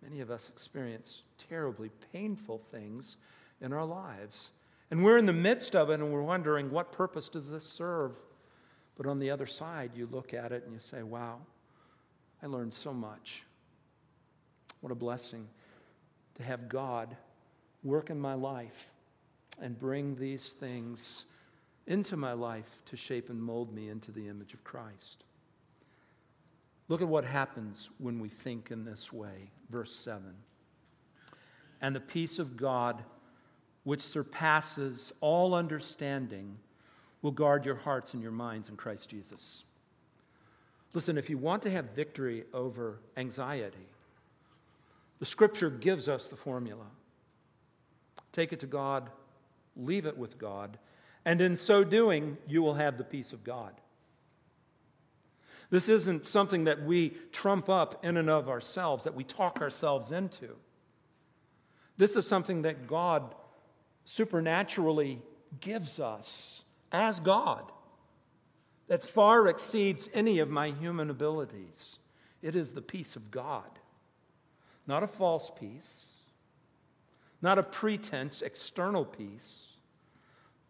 Many 0.02 0.20
of 0.20 0.30
us 0.30 0.48
experience 0.48 1.22
terribly 1.48 1.90
painful 2.12 2.58
things 2.70 3.16
in 3.60 3.72
our 3.72 3.84
lives. 3.84 4.50
And 4.90 5.04
we're 5.04 5.18
in 5.18 5.26
the 5.26 5.32
midst 5.32 5.74
of 5.74 5.90
it 5.90 5.94
and 5.94 6.12
we're 6.12 6.22
wondering, 6.22 6.70
what 6.70 6.92
purpose 6.92 7.28
does 7.28 7.50
this 7.50 7.64
serve? 7.64 8.12
But 8.96 9.06
on 9.06 9.18
the 9.18 9.30
other 9.30 9.46
side, 9.46 9.90
you 9.94 10.08
look 10.10 10.32
at 10.32 10.52
it 10.52 10.64
and 10.64 10.72
you 10.72 10.78
say, 10.78 11.02
wow, 11.02 11.38
I 12.42 12.46
learned 12.46 12.72
so 12.72 12.94
much. 12.94 13.42
What 14.80 14.92
a 14.92 14.94
blessing 14.94 15.46
to 16.36 16.42
have 16.42 16.68
God 16.68 17.16
work 17.86 18.10
in 18.10 18.18
my 18.18 18.34
life 18.34 18.90
and 19.60 19.78
bring 19.78 20.16
these 20.16 20.50
things 20.50 21.24
into 21.86 22.16
my 22.16 22.32
life 22.32 22.80
to 22.86 22.96
shape 22.96 23.30
and 23.30 23.40
mold 23.40 23.72
me 23.72 23.88
into 23.88 24.10
the 24.10 24.28
image 24.28 24.52
of 24.54 24.64
Christ. 24.64 25.24
Look 26.88 27.00
at 27.00 27.08
what 27.08 27.24
happens 27.24 27.88
when 27.98 28.18
we 28.20 28.28
think 28.28 28.70
in 28.70 28.84
this 28.84 29.12
way. 29.12 29.50
Verse 29.70 29.94
7. 29.94 30.22
And 31.80 31.94
the 31.94 32.00
peace 32.00 32.38
of 32.38 32.56
God, 32.56 33.02
which 33.84 34.02
surpasses 34.02 35.12
all 35.20 35.54
understanding, 35.54 36.56
will 37.22 37.30
guard 37.30 37.64
your 37.64 37.74
hearts 37.76 38.14
and 38.14 38.22
your 38.22 38.32
minds 38.32 38.68
in 38.68 38.76
Christ 38.76 39.08
Jesus. 39.08 39.64
Listen, 40.92 41.18
if 41.18 41.28
you 41.28 41.38
want 41.38 41.62
to 41.62 41.70
have 41.70 41.90
victory 41.90 42.44
over 42.54 43.00
anxiety, 43.16 43.88
the 45.18 45.26
scripture 45.26 45.70
gives 45.70 46.08
us 46.08 46.28
the 46.28 46.36
formula. 46.36 46.86
Take 48.36 48.52
it 48.52 48.60
to 48.60 48.66
God, 48.66 49.08
leave 49.76 50.04
it 50.04 50.18
with 50.18 50.38
God, 50.38 50.78
and 51.24 51.40
in 51.40 51.56
so 51.56 51.82
doing, 51.82 52.36
you 52.46 52.60
will 52.60 52.74
have 52.74 52.98
the 52.98 53.04
peace 53.04 53.32
of 53.32 53.42
God. 53.42 53.72
This 55.70 55.88
isn't 55.88 56.26
something 56.26 56.64
that 56.64 56.84
we 56.84 57.16
trump 57.32 57.70
up 57.70 58.04
in 58.04 58.18
and 58.18 58.28
of 58.28 58.50
ourselves, 58.50 59.04
that 59.04 59.14
we 59.14 59.24
talk 59.24 59.62
ourselves 59.62 60.12
into. 60.12 60.50
This 61.96 62.14
is 62.14 62.28
something 62.28 62.62
that 62.62 62.86
God 62.86 63.34
supernaturally 64.04 65.22
gives 65.62 65.98
us 65.98 66.62
as 66.92 67.20
God 67.20 67.72
that 68.88 69.02
far 69.02 69.48
exceeds 69.48 70.10
any 70.12 70.40
of 70.40 70.50
my 70.50 70.72
human 70.72 71.08
abilities. 71.08 71.98
It 72.42 72.54
is 72.54 72.74
the 72.74 72.82
peace 72.82 73.16
of 73.16 73.30
God, 73.30 73.78
not 74.86 75.02
a 75.02 75.08
false 75.08 75.50
peace, 75.58 76.08
not 77.42 77.58
a 77.58 77.62
pretense, 77.62 78.42
external 78.42 79.04
peace, 79.04 79.64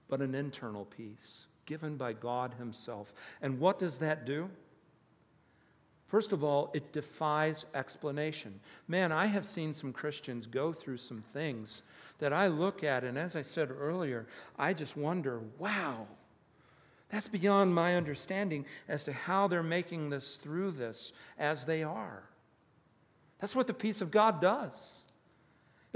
but 0.09 0.21
an 0.21 0.35
internal 0.35 0.85
peace 0.85 1.47
given 1.65 1.97
by 1.97 2.13
God 2.13 2.55
Himself. 2.59 3.13
And 3.43 3.59
what 3.59 3.79
does 3.79 3.99
that 3.99 4.25
do? 4.25 4.49
First 6.07 6.33
of 6.33 6.45
all, 6.45 6.71
it 6.73 6.93
defies 6.93 7.67
explanation. 7.75 8.61
Man, 8.87 9.11
I 9.11 9.27
have 9.27 9.45
seen 9.45 9.75
some 9.75 9.93
Christians 9.93 10.47
go 10.47 10.73
through 10.73 10.99
some 10.99 11.23
things 11.33 11.83
that 12.19 12.33
I 12.33 12.47
look 12.47 12.85
at, 12.85 13.03
and 13.03 13.19
as 13.19 13.35
I 13.35 13.43
said 13.43 13.71
earlier, 13.71 14.27
I 14.57 14.73
just 14.73 14.97
wonder 14.97 15.41
wow, 15.59 16.07
that's 17.09 17.29
beyond 17.29 17.75
my 17.75 17.97
understanding 17.97 18.67
as 18.89 19.05
to 19.05 19.13
how 19.13 19.49
they're 19.49 19.63
making 19.63 20.11
this 20.11 20.37
through 20.37 20.73
this 20.73 21.13
as 21.39 21.65
they 21.65 21.83
are. 21.83 22.23
That's 23.41 23.57
what 23.57 23.67
the 23.67 23.75
peace 23.75 24.01
of 24.01 24.11
God 24.11 24.41
does, 24.41 24.79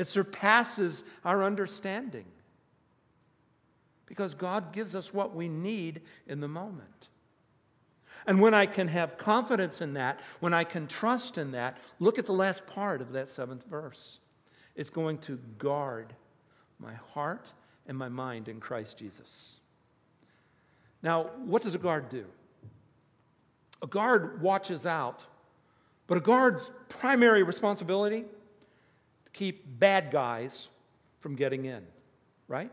it 0.01 0.09
surpasses 0.09 1.05
our 1.27 1.45
understanding 1.45 2.25
because 4.07 4.33
God 4.33 4.73
gives 4.73 4.95
us 4.95 5.13
what 5.13 5.35
we 5.35 5.47
need 5.47 6.01
in 6.27 6.41
the 6.41 6.49
moment. 6.49 7.11
And 8.27 8.41
when 8.41 8.55
I 8.55 8.65
can 8.65 8.89
have 8.89 9.19
confidence 9.19 9.83
in 9.83 9.93
that, 9.93 10.21
when 10.41 10.55
I 10.55 10.65
can 10.65 10.87
trust 10.87 11.37
in 11.37 11.51
that, 11.51 11.77
look 11.99 12.19
at 12.19 12.25
the 12.25 12.33
last 12.33 12.67
part 12.67 13.03
of 13.03 13.13
that 13.13 13.29
seventh 13.29 13.63
verse. 13.67 14.21
It's 14.75 14.89
going 14.89 15.19
to 15.19 15.39
guard 15.59 16.15
my 16.79 16.95
heart 17.13 17.53
and 17.87 17.99
my 17.99 18.09
mind 18.09 18.49
in 18.49 18.59
Christ 18.59 18.97
Jesus. 18.97 19.57
Now, 21.03 21.25
what 21.45 21.61
does 21.63 21.75
a 21.75 21.79
guard 21.79 22.09
do? 22.09 22.25
A 23.83 23.87
guard 23.87 24.41
watches 24.41 24.87
out, 24.87 25.27
but 26.07 26.17
a 26.17 26.23
guard's 26.23 26.71
primary 26.89 27.43
responsibility 27.43 28.25
keep 29.33 29.65
bad 29.79 30.11
guys 30.11 30.69
from 31.21 31.35
getting 31.35 31.65
in, 31.65 31.83
right? 32.49 32.73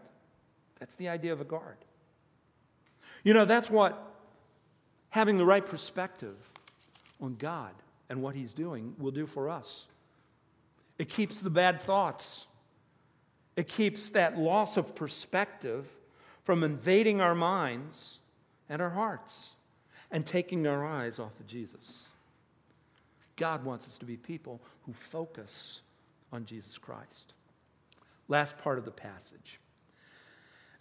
That's 0.80 0.96
the 0.96 1.10
idea 1.10 1.34
of 1.34 1.42
a 1.42 1.46
guard. 1.46 1.78
You 3.24 3.34
know, 3.34 3.46
that's 3.46 3.70
what 3.70 4.02
having 5.10 5.38
the 5.38 5.46
right 5.46 5.66
perspective 5.66 6.36
on 7.22 7.36
God 7.36 7.72
and 8.10 8.22
what 8.22 8.36
He's 8.36 8.54
doing 8.54 8.96
will 8.98 9.12
do 9.12 9.26
for 9.26 9.50
us. 9.50 9.88
It 10.98 11.10
keeps 11.10 11.42
the 11.42 11.50
bad 11.50 11.82
thoughts, 11.82 12.48
it 13.56 13.68
keeps 13.68 14.12
that 14.12 14.38
loss 14.38 14.78
of 14.78 14.96
perspective 14.96 15.88
from 16.44 16.64
invading 16.64 17.20
our 17.22 17.36
minds 17.36 18.20
and 18.70 18.82
our 18.82 18.92
hearts 18.92 19.54
and 20.12 20.26
taking 20.26 20.66
our 20.66 20.86
eyes 20.86 21.20
off 21.20 21.38
of 21.40 21.48
Jesus. 21.48 22.08
God 23.36 23.66
wants 23.66 23.88
us 23.88 23.98
to 23.98 24.06
be 24.06 24.16
people 24.16 24.62
who 24.86 24.94
focus 24.94 25.82
on 26.32 26.46
Jesus 26.46 26.78
Christ. 26.78 27.34
Last 28.28 28.58
part 28.58 28.78
of 28.78 28.86
the 28.86 28.92
passage. 28.92 29.60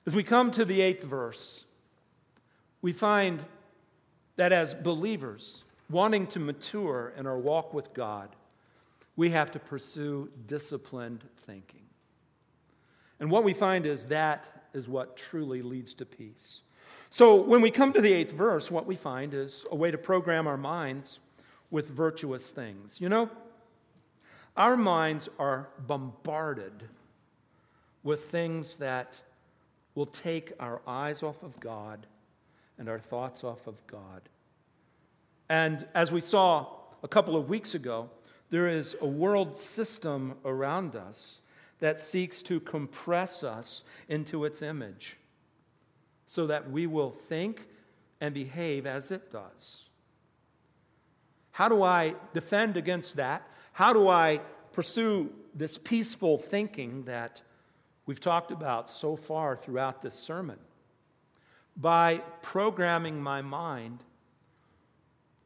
As 0.06 0.14
we 0.14 0.22
come 0.22 0.50
to 0.52 0.64
the 0.64 0.80
eighth 0.80 1.04
verse, 1.04 1.64
we 2.82 2.92
find 2.92 3.44
that 4.36 4.52
as 4.52 4.74
believers, 4.74 5.64
wanting 5.90 6.26
to 6.28 6.38
mature 6.38 7.12
in 7.16 7.26
our 7.26 7.38
walk 7.38 7.72
with 7.72 7.92
God, 7.94 8.28
we 9.16 9.30
have 9.30 9.50
to 9.52 9.58
pursue 9.58 10.28
disciplined 10.46 11.24
thinking. 11.38 11.82
And 13.18 13.30
what 13.30 13.44
we 13.44 13.54
find 13.54 13.86
is 13.86 14.06
that 14.06 14.46
is 14.74 14.88
what 14.88 15.16
truly 15.16 15.62
leads 15.62 15.94
to 15.94 16.04
peace. 16.04 16.60
So 17.10 17.36
when 17.36 17.62
we 17.62 17.70
come 17.70 17.92
to 17.94 18.00
the 18.00 18.12
eighth 18.12 18.32
verse, 18.32 18.70
what 18.70 18.86
we 18.86 18.94
find 18.94 19.32
is 19.32 19.64
a 19.70 19.76
way 19.76 19.90
to 19.90 19.98
program 19.98 20.46
our 20.46 20.58
minds 20.58 21.18
with 21.70 21.88
virtuous 21.88 22.50
things. 22.50 23.00
You 23.00 23.08
know, 23.08 23.30
our 24.56 24.76
minds 24.76 25.28
are 25.38 25.68
bombarded 25.86 26.88
with 28.02 28.24
things 28.24 28.76
that 28.76 29.20
will 29.94 30.06
take 30.06 30.52
our 30.60 30.80
eyes 30.86 31.22
off 31.22 31.42
of 31.42 31.58
God 31.60 32.06
and 32.78 32.88
our 32.88 32.98
thoughts 32.98 33.44
off 33.44 33.66
of 33.66 33.74
God. 33.86 34.22
And 35.48 35.86
as 35.94 36.12
we 36.12 36.20
saw 36.20 36.66
a 37.02 37.08
couple 37.08 37.36
of 37.36 37.48
weeks 37.48 37.74
ago, 37.74 38.10
there 38.50 38.68
is 38.68 38.96
a 39.00 39.06
world 39.06 39.56
system 39.56 40.34
around 40.44 40.94
us 40.94 41.40
that 41.78 42.00
seeks 42.00 42.42
to 42.44 42.60
compress 42.60 43.42
us 43.42 43.84
into 44.08 44.44
its 44.44 44.62
image 44.62 45.16
so 46.26 46.46
that 46.46 46.70
we 46.70 46.86
will 46.86 47.10
think 47.10 47.66
and 48.20 48.34
behave 48.34 48.86
as 48.86 49.10
it 49.10 49.30
does. 49.30 49.86
How 51.56 51.68
do 51.68 51.82
I 51.82 52.14
defend 52.34 52.76
against 52.76 53.16
that? 53.16 53.48
How 53.72 53.92
do 53.92 54.08
I 54.08 54.40
pursue 54.72 55.32
this 55.54 55.78
peaceful 55.78 56.38
thinking 56.38 57.04
that 57.04 57.42
we've 58.06 58.20
talked 58.20 58.50
about 58.50 58.90
so 58.90 59.16
far 59.16 59.56
throughout 59.56 60.02
this 60.02 60.14
sermon? 60.14 60.58
by 61.76 62.22
programming 62.40 63.20
my 63.20 63.42
mind 63.42 64.02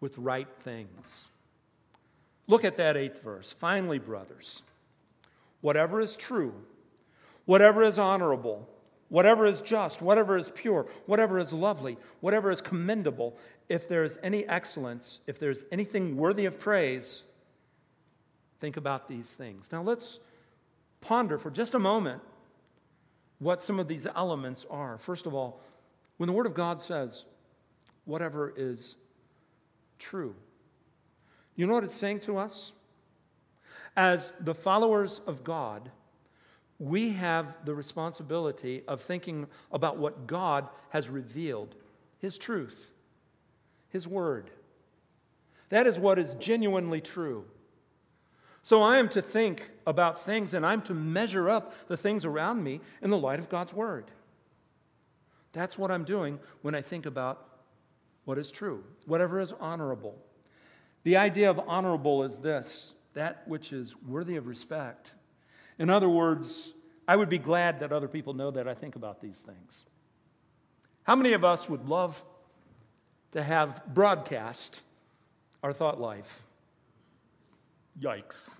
with 0.00 0.16
right 0.16 0.48
things. 0.62 1.26
Look 2.46 2.64
at 2.64 2.76
that 2.76 2.96
eighth 2.96 3.22
verse. 3.22 3.52
Finally, 3.52 3.98
brothers, 3.98 4.62
whatever 5.60 6.00
is 6.00 6.16
true, 6.16 6.54
whatever 7.44 7.82
is 7.82 7.98
honorable, 7.98 8.68
whatever 9.08 9.44
is 9.44 9.60
just, 9.60 10.00
whatever 10.00 10.36
is 10.36 10.50
pure, 10.54 10.86
whatever 11.06 11.38
is 11.38 11.52
lovely, 11.52 11.98
whatever 12.20 12.50
is 12.50 12.60
commendable, 12.60 13.36
if 13.70 13.88
there 13.88 14.02
is 14.02 14.18
any 14.22 14.46
excellence, 14.48 15.20
if 15.28 15.38
there's 15.38 15.64
anything 15.70 16.16
worthy 16.16 16.44
of 16.44 16.58
praise, 16.58 17.22
think 18.58 18.76
about 18.76 19.08
these 19.08 19.28
things. 19.28 19.70
Now 19.70 19.80
let's 19.80 20.18
ponder 21.00 21.38
for 21.38 21.50
just 21.50 21.74
a 21.74 21.78
moment 21.78 22.20
what 23.38 23.62
some 23.62 23.78
of 23.78 23.86
these 23.86 24.08
elements 24.14 24.66
are. 24.68 24.98
First 24.98 25.24
of 25.24 25.34
all, 25.34 25.60
when 26.16 26.26
the 26.26 26.32
Word 26.32 26.46
of 26.46 26.54
God 26.54 26.82
says, 26.82 27.24
whatever 28.06 28.52
is 28.54 28.96
true, 30.00 30.34
you 31.54 31.64
know 31.64 31.74
what 31.74 31.84
it's 31.84 31.94
saying 31.94 32.20
to 32.20 32.38
us? 32.38 32.72
As 33.96 34.32
the 34.40 34.54
followers 34.54 35.20
of 35.28 35.44
God, 35.44 35.92
we 36.80 37.10
have 37.10 37.54
the 37.64 37.74
responsibility 37.74 38.82
of 38.88 39.00
thinking 39.00 39.46
about 39.70 39.96
what 39.96 40.26
God 40.26 40.68
has 40.88 41.08
revealed 41.08 41.76
His 42.18 42.36
truth, 42.36 42.90
His 43.90 44.08
Word. 44.08 44.50
That 45.68 45.86
is 45.86 45.98
what 45.98 46.18
is 46.18 46.34
genuinely 46.34 47.00
true. 47.00 47.44
So 48.62 48.82
I 48.82 48.98
am 48.98 49.08
to 49.10 49.22
think 49.22 49.70
about 49.86 50.22
things 50.22 50.52
and 50.52 50.66
I'm 50.66 50.82
to 50.82 50.94
measure 50.94 51.48
up 51.48 51.88
the 51.88 51.96
things 51.96 52.24
around 52.24 52.62
me 52.62 52.80
in 53.00 53.10
the 53.10 53.18
light 53.18 53.38
of 53.38 53.48
God's 53.48 53.72
Word. 53.72 54.10
That's 55.52 55.78
what 55.78 55.90
I'm 55.90 56.04
doing 56.04 56.38
when 56.62 56.74
I 56.74 56.82
think 56.82 57.06
about 57.06 57.46
what 58.24 58.38
is 58.38 58.50
true, 58.50 58.84
whatever 59.06 59.40
is 59.40 59.52
honorable. 59.58 60.16
The 61.02 61.16
idea 61.16 61.50
of 61.50 61.58
honorable 61.66 62.24
is 62.24 62.38
this 62.38 62.94
that 63.14 63.42
which 63.48 63.72
is 63.72 63.96
worthy 64.06 64.36
of 64.36 64.46
respect. 64.46 65.12
In 65.80 65.90
other 65.90 66.08
words, 66.08 66.74
I 67.08 67.16
would 67.16 67.28
be 67.28 67.38
glad 67.38 67.80
that 67.80 67.92
other 67.92 68.06
people 68.06 68.34
know 68.34 68.52
that 68.52 68.68
I 68.68 68.74
think 68.74 68.94
about 68.94 69.20
these 69.20 69.40
things. 69.40 69.84
How 71.02 71.16
many 71.16 71.32
of 71.32 71.42
us 71.42 71.68
would 71.68 71.88
love 71.88 72.22
to 73.32 73.42
have 73.42 73.82
broadcast 73.86 74.80
our 75.62 75.72
thought 75.72 76.00
life. 76.00 76.42
Yikes. 78.00 78.50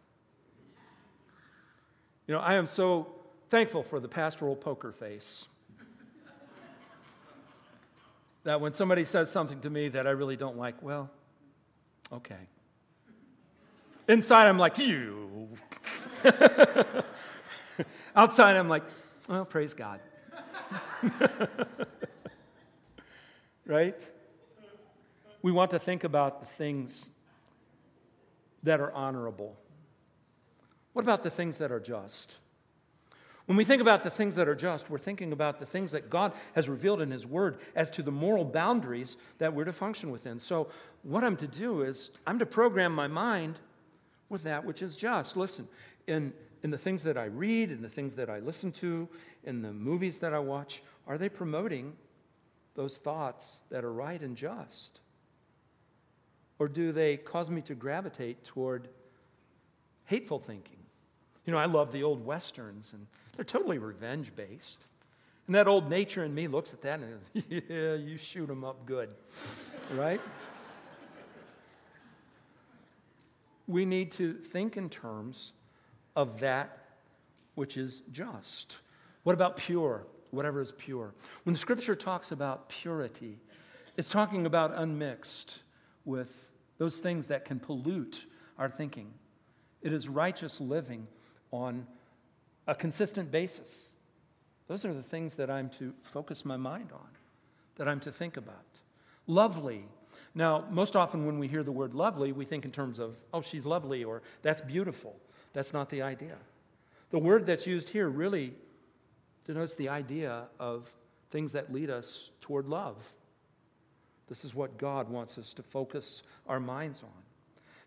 You 2.27 2.35
know, 2.35 2.41
I 2.41 2.55
am 2.55 2.67
so 2.67 3.09
thankful 3.49 3.83
for 3.83 3.99
the 3.99 4.09
pastoral 4.09 4.55
poker 4.55 4.93
face. 4.93 5.49
that 8.45 8.61
when 8.61 8.73
somebody 8.73 9.05
says 9.05 9.31
something 9.31 9.61
to 9.61 9.71
me 9.71 9.89
that 9.89 10.07
I 10.07 10.11
really 10.11 10.37
don't 10.37 10.57
like, 10.57 10.81
well, 10.83 11.11
okay. 12.13 12.49
Inside, 14.09 14.49
I'm 14.49 14.59
like, 14.59 14.79
you. 14.79 15.49
Outside, 18.17 18.57
I'm 18.57 18.69
like, 18.69 18.83
well, 19.29 19.45
praise 19.45 19.75
God. 19.75 20.01
right? 23.67 24.11
We 25.43 25.53
want 25.53 25.71
to 25.71 25.79
think 25.79 26.05
about 26.05 26.41
the 26.41 26.47
things 26.47 27.09
that 28.63 28.81
are 28.81 28.93
honorable. 28.93 29.57
What 30.93 31.03
about 31.03 31.23
the 31.23 31.31
things 31.31 31.59
that 31.59 31.73
are 31.73 31.81
just? 31.81 32.37
When 33.47 33.57
we 33.57 33.65
think 33.65 33.83
about 33.83 34.05
the 34.05 34.11
things 34.11 34.37
that 34.37 34.47
are 34.49 34.55
just, 34.55 34.91
we're 34.91 34.99
thinking 34.99 35.33
about 35.33 35.59
the 35.59 35.67
things 35.67 35.91
that 35.91 36.09
God 36.09 36.35
has 36.55 36.69
revealed 36.69 37.01
in 37.01 37.11
His 37.11 37.27
Word 37.27 37.59
as 37.75 37.91
to 37.91 38.03
the 38.03 38.13
moral 38.13 38.45
boundaries 38.45 39.17
that 39.39 39.53
we're 39.53 39.65
to 39.65 39.73
function 39.73 40.11
within. 40.13 40.39
So, 40.39 40.69
what 41.03 41.25
I'm 41.25 41.37
to 41.39 41.49
do 41.49 41.83
is, 41.83 42.11
I'm 42.27 42.39
to 42.39 42.47
program 42.47 42.95
my 42.95 43.09
mind 43.09 43.59
with 44.29 44.45
that 44.45 44.65
which 44.65 44.83
is 44.83 44.97
just. 44.97 45.37
Listen, 45.37 45.67
in, 46.07 46.33
in 46.63 46.71
the 46.71 46.79
things 46.79 47.03
that 47.03 47.17
I 47.17 47.25
read, 47.25 47.73
in 47.73 47.83
the 47.83 47.89
things 47.89 48.15
that 48.15 48.31
I 48.31 48.39
listen 48.39 48.71
to, 48.73 49.09
in 49.43 49.63
the 49.63 49.73
movies 49.73 50.19
that 50.19 50.33
I 50.33 50.39
watch, 50.39 50.83
are 51.09 51.19
they 51.19 51.29
promoting 51.29 51.95
those 52.77 52.99
thoughts 52.99 53.63
that 53.71 53.85
are 53.85 53.93
right 53.93 54.21
and 54.21 54.37
just? 54.37 55.01
Or 56.61 56.69
do 56.69 56.93
they 56.93 57.17
cause 57.17 57.51
me 57.51 57.63
to 57.63 57.75
gravitate 57.75 58.45
toward 58.45 58.89
hateful 60.05 60.39
thinking? 60.39 60.77
You 61.47 61.53
know, 61.53 61.59
I 61.59 61.65
love 61.65 61.91
the 61.91 62.05
old 62.05 62.25
westerns, 62.25 62.93
and 62.93 63.07
they're 63.35 63.45
totally 63.45 63.79
revenge 63.79 64.37
based. 64.37 64.85
And 65.47 65.57
that 65.57 65.67
old 65.67 65.91
nature 65.91 66.23
in 66.23 66.33
me 66.33 66.47
looks 66.47 66.73
at 66.73 66.83
that 66.83 67.01
and 67.01 67.19
says, 67.35 67.45
Yeah, 67.69 67.95
you 67.95 68.17
shoot 68.17 68.47
them 68.47 68.63
up 68.63 68.87
good, 68.87 69.09
right? 69.95 70.21
we 73.71 73.85
need 73.85 74.11
to 74.11 74.35
think 74.35 74.77
in 74.77 74.91
terms 74.91 75.53
of 76.17 76.41
that 76.41 76.79
which 77.55 77.77
is 77.77 78.03
just. 78.11 78.79
What 79.23 79.33
about 79.33 79.57
pure? 79.57 80.07
Whatever 80.33 80.61
is 80.61 80.73
pure. 80.73 81.15
When 81.45 81.55
scripture 81.55 81.95
talks 81.95 82.33
about 82.33 82.69
purity, 82.69 83.39
it's 83.97 84.09
talking 84.09 84.45
about 84.45 84.75
unmixed 84.75 85.61
with 86.05 86.50
those 86.81 86.97
things 86.97 87.27
that 87.27 87.45
can 87.45 87.61
pollute 87.61 88.25
our 88.59 88.71
thinking. 88.71 89.13
It 89.83 89.93
is 89.93 90.09
righteous 90.09 90.63
living 90.63 91.07
on 91.53 91.87
a 92.67 92.75
consistent 92.75 93.31
basis. 93.31 93.91
Those 94.67 94.87
are 94.87 94.95
the 94.95 95.03
things 95.03 95.35
that 95.35 95.51
I'm 95.51 95.69
to 95.79 95.93
focus 96.03 96.43
my 96.43 96.57
mind 96.57 96.89
on, 96.95 97.07
that 97.77 97.87
I'm 97.87 98.01
to 98.01 98.11
think 98.11 98.39
about. 98.39 98.65
Lovely. 99.27 99.85
Now, 100.35 100.65
most 100.71 100.97
often 100.97 101.27
when 101.27 101.39
we 101.39 101.49
hear 101.49 101.63
the 101.63 101.71
word 101.71 101.93
lovely, 101.93 102.33
we 102.33 102.47
think 102.47 102.65
in 102.65 102.71
terms 102.71 102.99
of, 102.99 103.15
oh, 103.35 103.43
she's 103.43 103.67
lovely 103.67 104.03
or 104.03 104.23
that's 104.41 104.63
beautiful. 104.63 105.15
That's 105.53 105.75
not 105.75 105.91
the 105.91 106.01
idea. 106.01 106.37
The 107.11 107.19
word 107.19 107.45
that's 107.45 107.67
used 107.67 107.91
here 107.91 108.09
really 108.09 108.55
denotes 109.45 109.75
the 109.75 109.91
idea 109.91 110.45
of 110.59 110.91
things 111.31 111.53
that 111.53 111.71
lead 111.71 111.91
us 111.91 112.31
toward 112.41 112.69
love. 112.69 113.15
This 114.31 114.45
is 114.45 114.55
what 114.55 114.79
God 114.79 115.11
wants 115.11 115.37
us 115.37 115.53
to 115.55 115.63
focus 115.63 116.23
our 116.47 116.61
minds 116.61 117.03
on. 117.03 117.11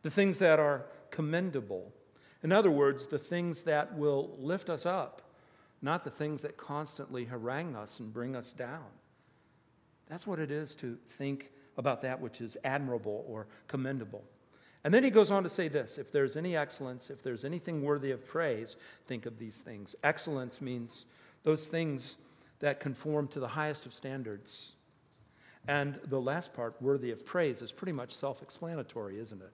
The 0.04 0.12
things 0.12 0.40
that 0.40 0.60
are 0.60 0.86
commendable. 1.10 1.92
In 2.44 2.52
other 2.52 2.70
words, 2.70 3.08
the 3.08 3.18
things 3.18 3.64
that 3.64 3.98
will 3.98 4.36
lift 4.38 4.70
us 4.70 4.86
up, 4.86 5.22
not 5.82 6.04
the 6.04 6.12
things 6.12 6.42
that 6.42 6.58
constantly 6.58 7.24
harangue 7.24 7.78
us 7.78 8.00
and 8.00 8.14
bring 8.14 8.36
us 8.36 8.52
down. 8.52 8.84
That's 10.10 10.28
what 10.28 10.40
it 10.40 10.52
is 10.52 10.76
to 10.76 10.98
think 11.18 11.50
about 11.78 12.02
that 12.02 12.20
which 12.20 12.42
is 12.42 12.58
admirable 12.66 13.26
or 13.28 13.48
commendable. 13.70 14.24
And 14.84 14.94
then 14.94 15.06
he 15.06 15.10
goes 15.10 15.32
on 15.32 15.44
to 15.44 15.50
say 15.50 15.70
this 15.70 15.98
if 15.98 16.12
there's 16.12 16.36
any 16.36 16.58
excellence, 16.58 17.10
if 17.10 17.24
there's 17.24 17.46
anything 17.46 17.82
worthy 17.84 18.12
of 18.12 18.28
praise, 18.28 18.76
think 19.08 19.26
of 19.26 19.40
these 19.40 19.56
things. 19.56 19.96
Excellence 20.04 20.60
means 20.60 21.06
those 21.44 21.68
things 21.68 22.18
that 22.60 22.82
conform 22.82 23.28
to 23.30 23.40
the 23.40 23.48
highest 23.48 23.86
of 23.86 23.94
standards. 23.94 24.74
And 25.68 25.98
the 26.06 26.20
last 26.20 26.54
part, 26.54 26.82
worthy 26.82 27.12
of 27.12 27.26
praise, 27.26 27.62
is 27.62 27.72
pretty 27.72 27.94
much 27.94 28.16
self 28.16 28.42
explanatory, 28.42 29.20
isn't 29.20 29.42
it? 29.42 29.54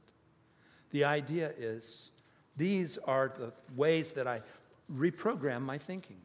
The 0.92 1.04
idea 1.04 1.52
is 1.58 2.10
these 2.58 2.98
are 3.06 3.32
the 3.38 3.54
ways 3.76 4.14
that 4.14 4.28
I 4.28 4.42
reprogram 4.92 5.62
my 5.62 5.78
thinking, 5.78 6.18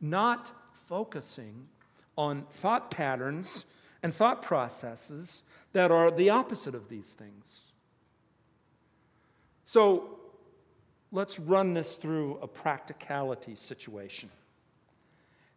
not 0.00 0.52
focusing 0.88 1.66
on 2.16 2.44
thought 2.50 2.90
patterns 2.90 3.64
and 4.02 4.14
thought 4.14 4.42
processes 4.42 5.42
that 5.72 5.90
are 5.90 6.10
the 6.10 6.30
opposite 6.30 6.74
of 6.74 6.88
these 6.88 7.08
things. 7.08 7.64
So 9.66 10.18
let's 11.10 11.38
run 11.38 11.74
this 11.74 11.96
through 11.96 12.38
a 12.40 12.46
practicality 12.46 13.56
situation. 13.56 14.30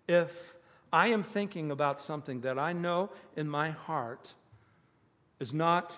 If 0.07 0.55
I 0.91 1.08
am 1.08 1.23
thinking 1.23 1.71
about 1.71 2.00
something 2.00 2.41
that 2.41 2.58
I 2.58 2.73
know 2.73 3.10
in 3.36 3.50
my 3.50 3.71
heart 3.71 4.34
is 5.39 5.54
not 5.54 5.97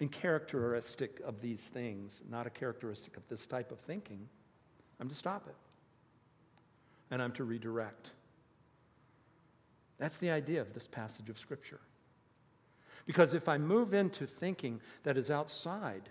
in 0.00 0.08
characteristic 0.08 1.20
of 1.24 1.40
these 1.40 1.62
things, 1.62 2.22
not 2.30 2.46
a 2.46 2.50
characteristic 2.50 3.16
of 3.16 3.22
this 3.28 3.46
type 3.46 3.72
of 3.72 3.78
thinking, 3.80 4.28
I'm 5.00 5.08
to 5.08 5.14
stop 5.14 5.46
it. 5.48 5.54
And 7.10 7.22
I'm 7.22 7.32
to 7.32 7.44
redirect. 7.44 8.10
That's 9.98 10.18
the 10.18 10.30
idea 10.30 10.60
of 10.60 10.74
this 10.74 10.86
passage 10.86 11.30
of 11.30 11.38
Scripture. 11.38 11.80
Because 13.06 13.34
if 13.34 13.48
I 13.48 13.56
move 13.58 13.94
into 13.94 14.26
thinking 14.26 14.80
that 15.04 15.16
is 15.16 15.30
outside 15.30 16.08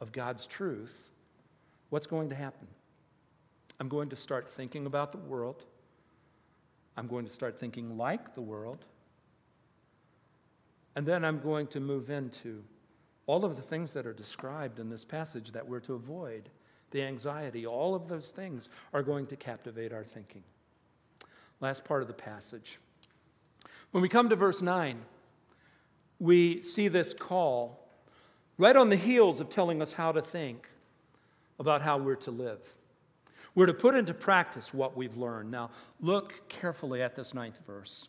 of 0.00 0.12
God's 0.12 0.46
truth, 0.46 1.10
what's 1.90 2.06
going 2.06 2.30
to 2.30 2.34
happen? 2.34 2.66
I'm 3.78 3.88
going 3.88 4.08
to 4.08 4.16
start 4.16 4.48
thinking 4.48 4.86
about 4.86 5.12
the 5.12 5.18
world. 5.18 5.64
I'm 6.96 7.06
going 7.06 7.24
to 7.26 7.32
start 7.32 7.58
thinking 7.58 7.96
like 7.96 8.34
the 8.34 8.42
world. 8.42 8.84
And 10.94 11.06
then 11.06 11.24
I'm 11.24 11.40
going 11.40 11.66
to 11.68 11.80
move 11.80 12.10
into 12.10 12.62
all 13.26 13.44
of 13.44 13.56
the 13.56 13.62
things 13.62 13.92
that 13.92 14.06
are 14.06 14.12
described 14.12 14.78
in 14.78 14.90
this 14.90 15.04
passage 15.04 15.52
that 15.52 15.66
we're 15.66 15.80
to 15.80 15.94
avoid 15.94 16.50
the 16.92 17.02
anxiety, 17.02 17.66
all 17.66 17.94
of 17.94 18.06
those 18.06 18.30
things 18.30 18.68
are 18.92 19.02
going 19.02 19.26
to 19.26 19.36
captivate 19.36 19.92
our 19.92 20.04
thinking. 20.04 20.42
Last 21.60 21.84
part 21.84 22.02
of 22.02 22.08
the 22.08 22.14
passage. 22.14 22.78
When 23.90 24.02
we 24.02 24.08
come 24.08 24.28
to 24.28 24.36
verse 24.36 24.62
9, 24.62 25.00
we 26.20 26.62
see 26.62 26.88
this 26.88 27.14
call 27.14 27.88
right 28.58 28.76
on 28.76 28.90
the 28.90 28.96
heels 28.96 29.40
of 29.40 29.48
telling 29.48 29.82
us 29.82 29.92
how 29.92 30.12
to 30.12 30.22
think 30.22 30.68
about 31.58 31.82
how 31.82 31.98
we're 31.98 32.14
to 32.16 32.30
live. 32.30 32.60
We're 33.54 33.66
to 33.66 33.74
put 33.74 33.94
into 33.94 34.14
practice 34.14 34.72
what 34.72 34.96
we've 34.96 35.16
learned. 35.16 35.50
Now, 35.50 35.70
look 36.00 36.48
carefully 36.48 37.02
at 37.02 37.14
this 37.14 37.34
ninth 37.34 37.58
verse. 37.66 38.08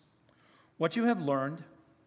What 0.77 0.95
you 0.95 1.05
have 1.05 1.21
learned 1.21 1.63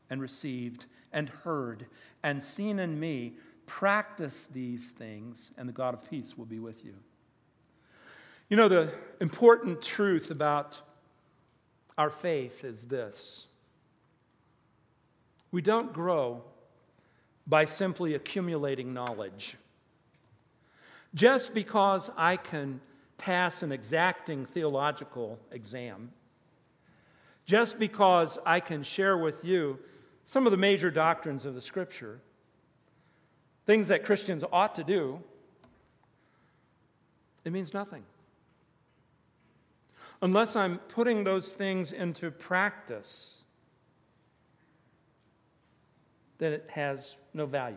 and 0.09 0.21
received 0.21 0.87
and 1.13 1.29
heard 1.29 1.87
and 2.23 2.43
seen 2.43 2.79
in 2.79 2.99
me, 2.99 3.35
practice 3.67 4.49
these 4.53 4.91
things, 4.91 5.51
and 5.57 5.69
the 5.69 5.73
God 5.73 5.95
of 5.95 6.09
peace 6.09 6.37
will 6.37 6.47
be 6.47 6.59
with 6.59 6.85
you. 6.85 6.95
You 8.49 8.57
know, 8.57 8.69
the 8.69 8.93
important 9.21 9.83
truth 9.83 10.31
about 10.31 10.81
our 11.99 12.11
faith 12.11 12.65
is 12.65 12.85
this 12.85 13.49
we 15.51 15.63
don't 15.63 15.93
grow 15.93 16.43
by 17.47 17.65
simply 17.65 18.15
accumulating 18.15 18.93
knowledge. 18.93 19.57
Just 21.15 21.55
because 21.55 22.11
I 22.17 22.37
can 22.37 22.81
pass 23.19 23.63
an 23.63 23.73
exacting 23.73 24.47
theological 24.47 25.39
exam, 25.51 26.11
just 27.45 27.79
because 27.79 28.39
I 28.45 28.61
can 28.61 28.83
share 28.83 29.17
with 29.17 29.45
you 29.45 29.79
some 30.27 30.47
of 30.47 30.51
the 30.51 30.59
major 30.59 30.91
doctrines 30.91 31.45
of 31.45 31.55
the 31.55 31.61
Scripture, 31.61 32.21
things 33.65 33.89
that 33.89 34.05
Christians 34.05 34.45
ought 34.53 34.75
to 34.75 34.85
do, 34.85 35.21
it 37.45 37.53
means 37.53 37.73
nothing. 37.73 38.03
Unless 40.23 40.57
I'm 40.57 40.79
putting 40.79 41.25
those 41.25 41.53
things 41.53 41.93
into 41.93 42.31
practice, 42.31 43.45
then 46.39 46.53
it 46.53 46.69
has 46.73 47.17
no 47.35 47.47
value. 47.47 47.77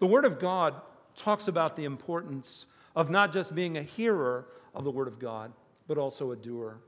The 0.00 0.06
Word 0.06 0.24
of 0.24 0.40
God 0.40 0.74
talks 1.14 1.46
about 1.46 1.76
the 1.76 1.84
importance 1.84 2.66
of 2.94 3.10
not 3.10 3.32
just 3.32 3.54
being 3.54 3.76
a 3.76 3.82
hearer 3.82 4.46
of 4.74 4.84
the 4.84 4.90
Word 4.90 5.08
of 5.08 5.18
God, 5.18 5.52
but 5.86 5.98
also 5.98 6.32
a 6.32 6.36
doer. 6.36 6.78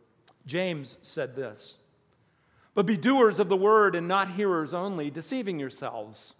James 0.46 0.96
said 1.02 1.34
this 1.34 1.78
But 2.74 2.86
be 2.86 2.96
doers 2.96 3.38
of 3.38 3.48
the 3.48 3.56
word 3.56 3.94
and 3.94 4.08
not 4.08 4.30
hearers 4.30 4.74
only, 4.74 5.10
deceiving 5.10 5.58
yourselves. 5.58 6.34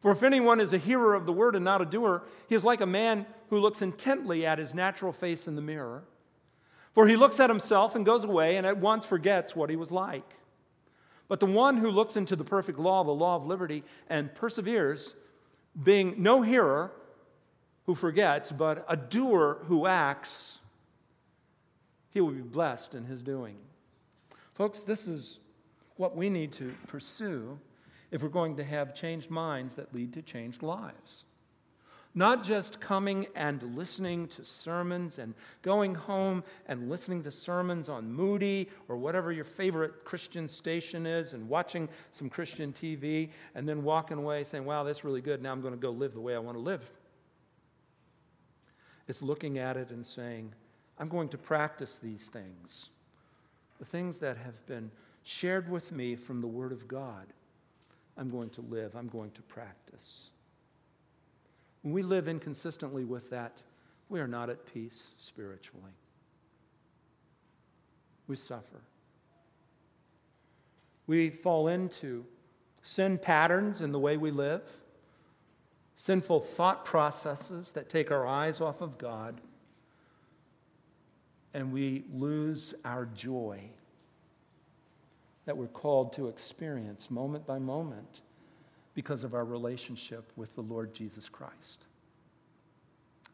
For 0.00 0.12
if 0.12 0.22
anyone 0.22 0.60
is 0.60 0.72
a 0.72 0.78
hearer 0.78 1.14
of 1.14 1.26
the 1.26 1.32
word 1.32 1.56
and 1.56 1.64
not 1.64 1.80
a 1.80 1.86
doer, 1.86 2.22
he 2.48 2.54
is 2.54 2.64
like 2.64 2.80
a 2.80 2.86
man 2.86 3.26
who 3.48 3.58
looks 3.58 3.82
intently 3.82 4.44
at 4.44 4.58
his 4.58 4.74
natural 4.74 5.12
face 5.12 5.48
in 5.48 5.56
the 5.56 5.62
mirror. 5.62 6.04
For 6.92 7.08
he 7.08 7.16
looks 7.16 7.40
at 7.40 7.50
himself 7.50 7.94
and 7.94 8.06
goes 8.06 8.24
away 8.24 8.56
and 8.56 8.66
at 8.66 8.76
once 8.76 9.04
forgets 9.04 9.56
what 9.56 9.70
he 9.70 9.76
was 9.76 9.90
like. 9.90 10.34
But 11.28 11.40
the 11.40 11.46
one 11.46 11.76
who 11.76 11.90
looks 11.90 12.16
into 12.16 12.36
the 12.36 12.44
perfect 12.44 12.78
law, 12.78 13.02
the 13.02 13.10
law 13.10 13.36
of 13.36 13.46
liberty, 13.46 13.82
and 14.08 14.32
perseveres, 14.34 15.14
being 15.82 16.22
no 16.22 16.40
hearer 16.42 16.92
who 17.86 17.94
forgets, 17.94 18.52
but 18.52 18.84
a 18.88 18.96
doer 18.96 19.58
who 19.66 19.86
acts, 19.86 20.58
he 22.10 22.20
will 22.20 22.32
be 22.32 22.40
blessed 22.40 22.94
in 22.94 23.04
his 23.04 23.22
doing. 23.22 23.56
Folks, 24.54 24.82
this 24.82 25.06
is 25.06 25.38
what 25.96 26.16
we 26.16 26.28
need 26.28 26.52
to 26.52 26.74
pursue 26.88 27.58
if 28.10 28.22
we're 28.22 28.28
going 28.28 28.56
to 28.56 28.64
have 28.64 28.94
changed 28.94 29.30
minds 29.30 29.74
that 29.76 29.94
lead 29.94 30.12
to 30.14 30.22
changed 30.22 30.62
lives. 30.62 31.24
Not 32.14 32.42
just 32.42 32.80
coming 32.80 33.26
and 33.34 33.62
listening 33.76 34.26
to 34.28 34.44
sermons 34.44 35.18
and 35.18 35.34
going 35.60 35.94
home 35.94 36.42
and 36.66 36.88
listening 36.88 37.22
to 37.24 37.30
sermons 37.30 37.90
on 37.90 38.10
Moody 38.10 38.70
or 38.88 38.96
whatever 38.96 39.32
your 39.32 39.44
favorite 39.44 40.02
Christian 40.04 40.48
station 40.48 41.04
is 41.04 41.34
and 41.34 41.46
watching 41.46 41.90
some 42.12 42.30
Christian 42.30 42.72
TV 42.72 43.28
and 43.54 43.68
then 43.68 43.84
walking 43.84 44.16
away 44.16 44.44
saying, 44.44 44.64
wow, 44.64 44.82
that's 44.82 45.04
really 45.04 45.20
good. 45.20 45.42
Now 45.42 45.52
I'm 45.52 45.60
going 45.60 45.74
to 45.74 45.80
go 45.80 45.90
live 45.90 46.14
the 46.14 46.20
way 46.20 46.34
I 46.34 46.38
want 46.38 46.56
to 46.56 46.62
live. 46.62 46.90
It's 49.08 49.22
looking 49.22 49.58
at 49.58 49.76
it 49.76 49.90
and 49.90 50.04
saying, 50.04 50.52
I'm 50.98 51.08
going 51.08 51.28
to 51.30 51.38
practice 51.38 51.98
these 51.98 52.26
things 52.26 52.90
the 53.78 53.84
things 53.84 54.18
that 54.18 54.36
have 54.38 54.66
been 54.66 54.90
shared 55.22 55.70
with 55.70 55.92
me 55.92 56.16
from 56.16 56.40
the 56.40 56.46
Word 56.46 56.72
of 56.72 56.88
God, 56.88 57.26
I'm 58.16 58.30
going 58.30 58.50
to 58.50 58.62
live, 58.62 58.94
I'm 58.94 59.08
going 59.08 59.30
to 59.32 59.42
practice. 59.42 60.30
When 61.82 61.92
we 61.92 62.02
live 62.02 62.28
inconsistently 62.28 63.04
with 63.04 63.28
that, 63.30 63.62
we 64.08 64.20
are 64.20 64.28
not 64.28 64.50
at 64.50 64.64
peace 64.72 65.08
spiritually. 65.18 65.92
We 68.28 68.36
suffer. 68.36 68.80
We 71.06 71.30
fall 71.30 71.68
into 71.68 72.24
sin 72.82 73.18
patterns 73.18 73.82
in 73.82 73.92
the 73.92 73.98
way 73.98 74.16
we 74.16 74.30
live, 74.30 74.62
sinful 75.96 76.40
thought 76.40 76.84
processes 76.84 77.72
that 77.72 77.88
take 77.88 78.10
our 78.10 78.26
eyes 78.26 78.60
off 78.60 78.80
of 78.80 78.98
God 78.98 79.40
and 81.54 81.72
we 81.72 82.04
lose 82.12 82.74
our 82.84 83.06
joy 83.06 83.60
that 85.46 85.56
we're 85.56 85.66
called 85.68 86.12
to 86.12 86.28
experience 86.28 87.10
moment 87.10 87.46
by 87.46 87.58
moment 87.58 88.20
because 88.94 89.24
of 89.24 89.34
our 89.34 89.44
relationship 89.44 90.30
with 90.36 90.54
the 90.54 90.60
Lord 90.60 90.92
Jesus 90.92 91.28
Christ. 91.28 91.84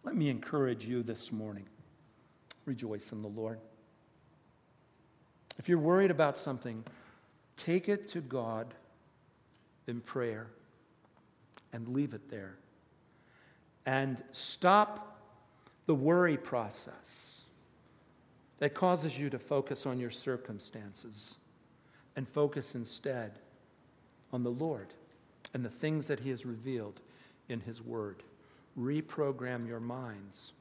Let 0.05 0.15
me 0.15 0.29
encourage 0.29 0.87
you 0.87 1.03
this 1.03 1.33
morning. 1.33 1.67
Rejoice 2.65 3.13
in 3.13 3.23
the 3.23 3.29
Lord. 3.29 3.59
If 5.59 5.69
you're 5.69 5.79
worried 5.79 6.11
about 6.11 6.39
something, 6.39 6.85
take 7.57 7.89
it 7.89 8.07
to 8.09 8.21
God 8.21 8.75
in 9.87 10.01
prayer 10.01 10.49
and 11.73 11.89
leave 11.89 12.15
it 12.15 12.29
there. 12.31 12.57
And 13.87 14.23
stop 14.33 15.21
the 15.87 15.95
worry 15.95 16.37
process 16.37 17.41
that 18.59 18.75
causes 18.75 19.19
you 19.19 19.29
to 19.31 19.39
focus 19.39 19.87
on 19.87 19.99
your 19.99 20.11
circumstances 20.11 21.39
and 22.15 22.29
focus 22.29 22.75
instead 22.75 23.33
on 24.33 24.43
the 24.43 24.51
Lord 24.51 24.95
and 25.55 25.65
the 25.65 25.71
things 25.71 26.07
that 26.07 26.21
He 26.21 26.31
has 26.31 26.47
revealed 26.47 27.01
in 27.49 27.61
His 27.61 27.83
Word. 27.83 28.23
Reprogram 28.79 29.67
your 29.67 29.81
minds 29.81 30.53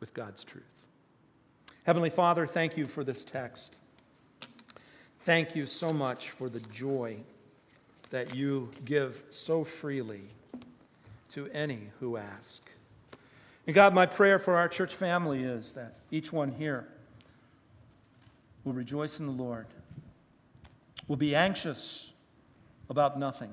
with 0.00 0.14
God's 0.14 0.44
truth. 0.44 0.64
Heavenly 1.84 2.10
Father, 2.10 2.46
thank 2.46 2.76
you 2.76 2.86
for 2.86 3.04
this 3.04 3.24
text. 3.24 3.76
Thank 5.24 5.54
you 5.54 5.66
so 5.66 5.92
much 5.92 6.30
for 6.30 6.48
the 6.48 6.60
joy 6.60 7.16
that 8.10 8.34
you 8.34 8.70
give 8.84 9.22
so 9.30 9.62
freely 9.62 10.22
to 11.32 11.48
any 11.48 11.88
who 12.00 12.16
ask. 12.16 12.62
And 13.66 13.74
God, 13.74 13.94
my 13.94 14.06
prayer 14.06 14.38
for 14.38 14.56
our 14.56 14.68
church 14.68 14.94
family 14.94 15.42
is 15.42 15.72
that 15.72 15.94
each 16.10 16.32
one 16.32 16.50
here 16.52 16.86
will 18.64 18.72
rejoice 18.72 19.20
in 19.20 19.26
the 19.26 19.32
Lord, 19.32 19.66
will 21.08 21.16
be 21.16 21.34
anxious 21.34 22.12
about 22.90 23.18
nothing, 23.18 23.50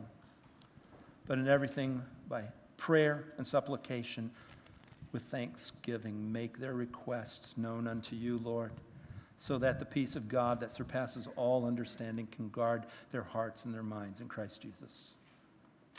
but 1.27 1.37
in 1.37 1.47
everything 1.47 2.01
by 2.27 2.43
prayer 2.77 3.25
and 3.37 3.45
supplication 3.45 4.29
with 5.11 5.23
thanksgiving 5.23 6.31
make 6.31 6.59
their 6.59 6.73
requests 6.73 7.57
known 7.57 7.87
unto 7.87 8.15
you, 8.15 8.39
Lord, 8.43 8.71
so 9.37 9.57
that 9.57 9.79
the 9.79 9.85
peace 9.85 10.15
of 10.15 10.27
God 10.27 10.59
that 10.59 10.71
surpasses 10.71 11.27
all 11.35 11.65
understanding 11.65 12.27
can 12.31 12.49
guard 12.49 12.85
their 13.11 13.23
hearts 13.23 13.65
and 13.65 13.73
their 13.73 13.83
minds 13.83 14.21
in 14.21 14.27
Christ 14.27 14.61
Jesus. 14.61 15.15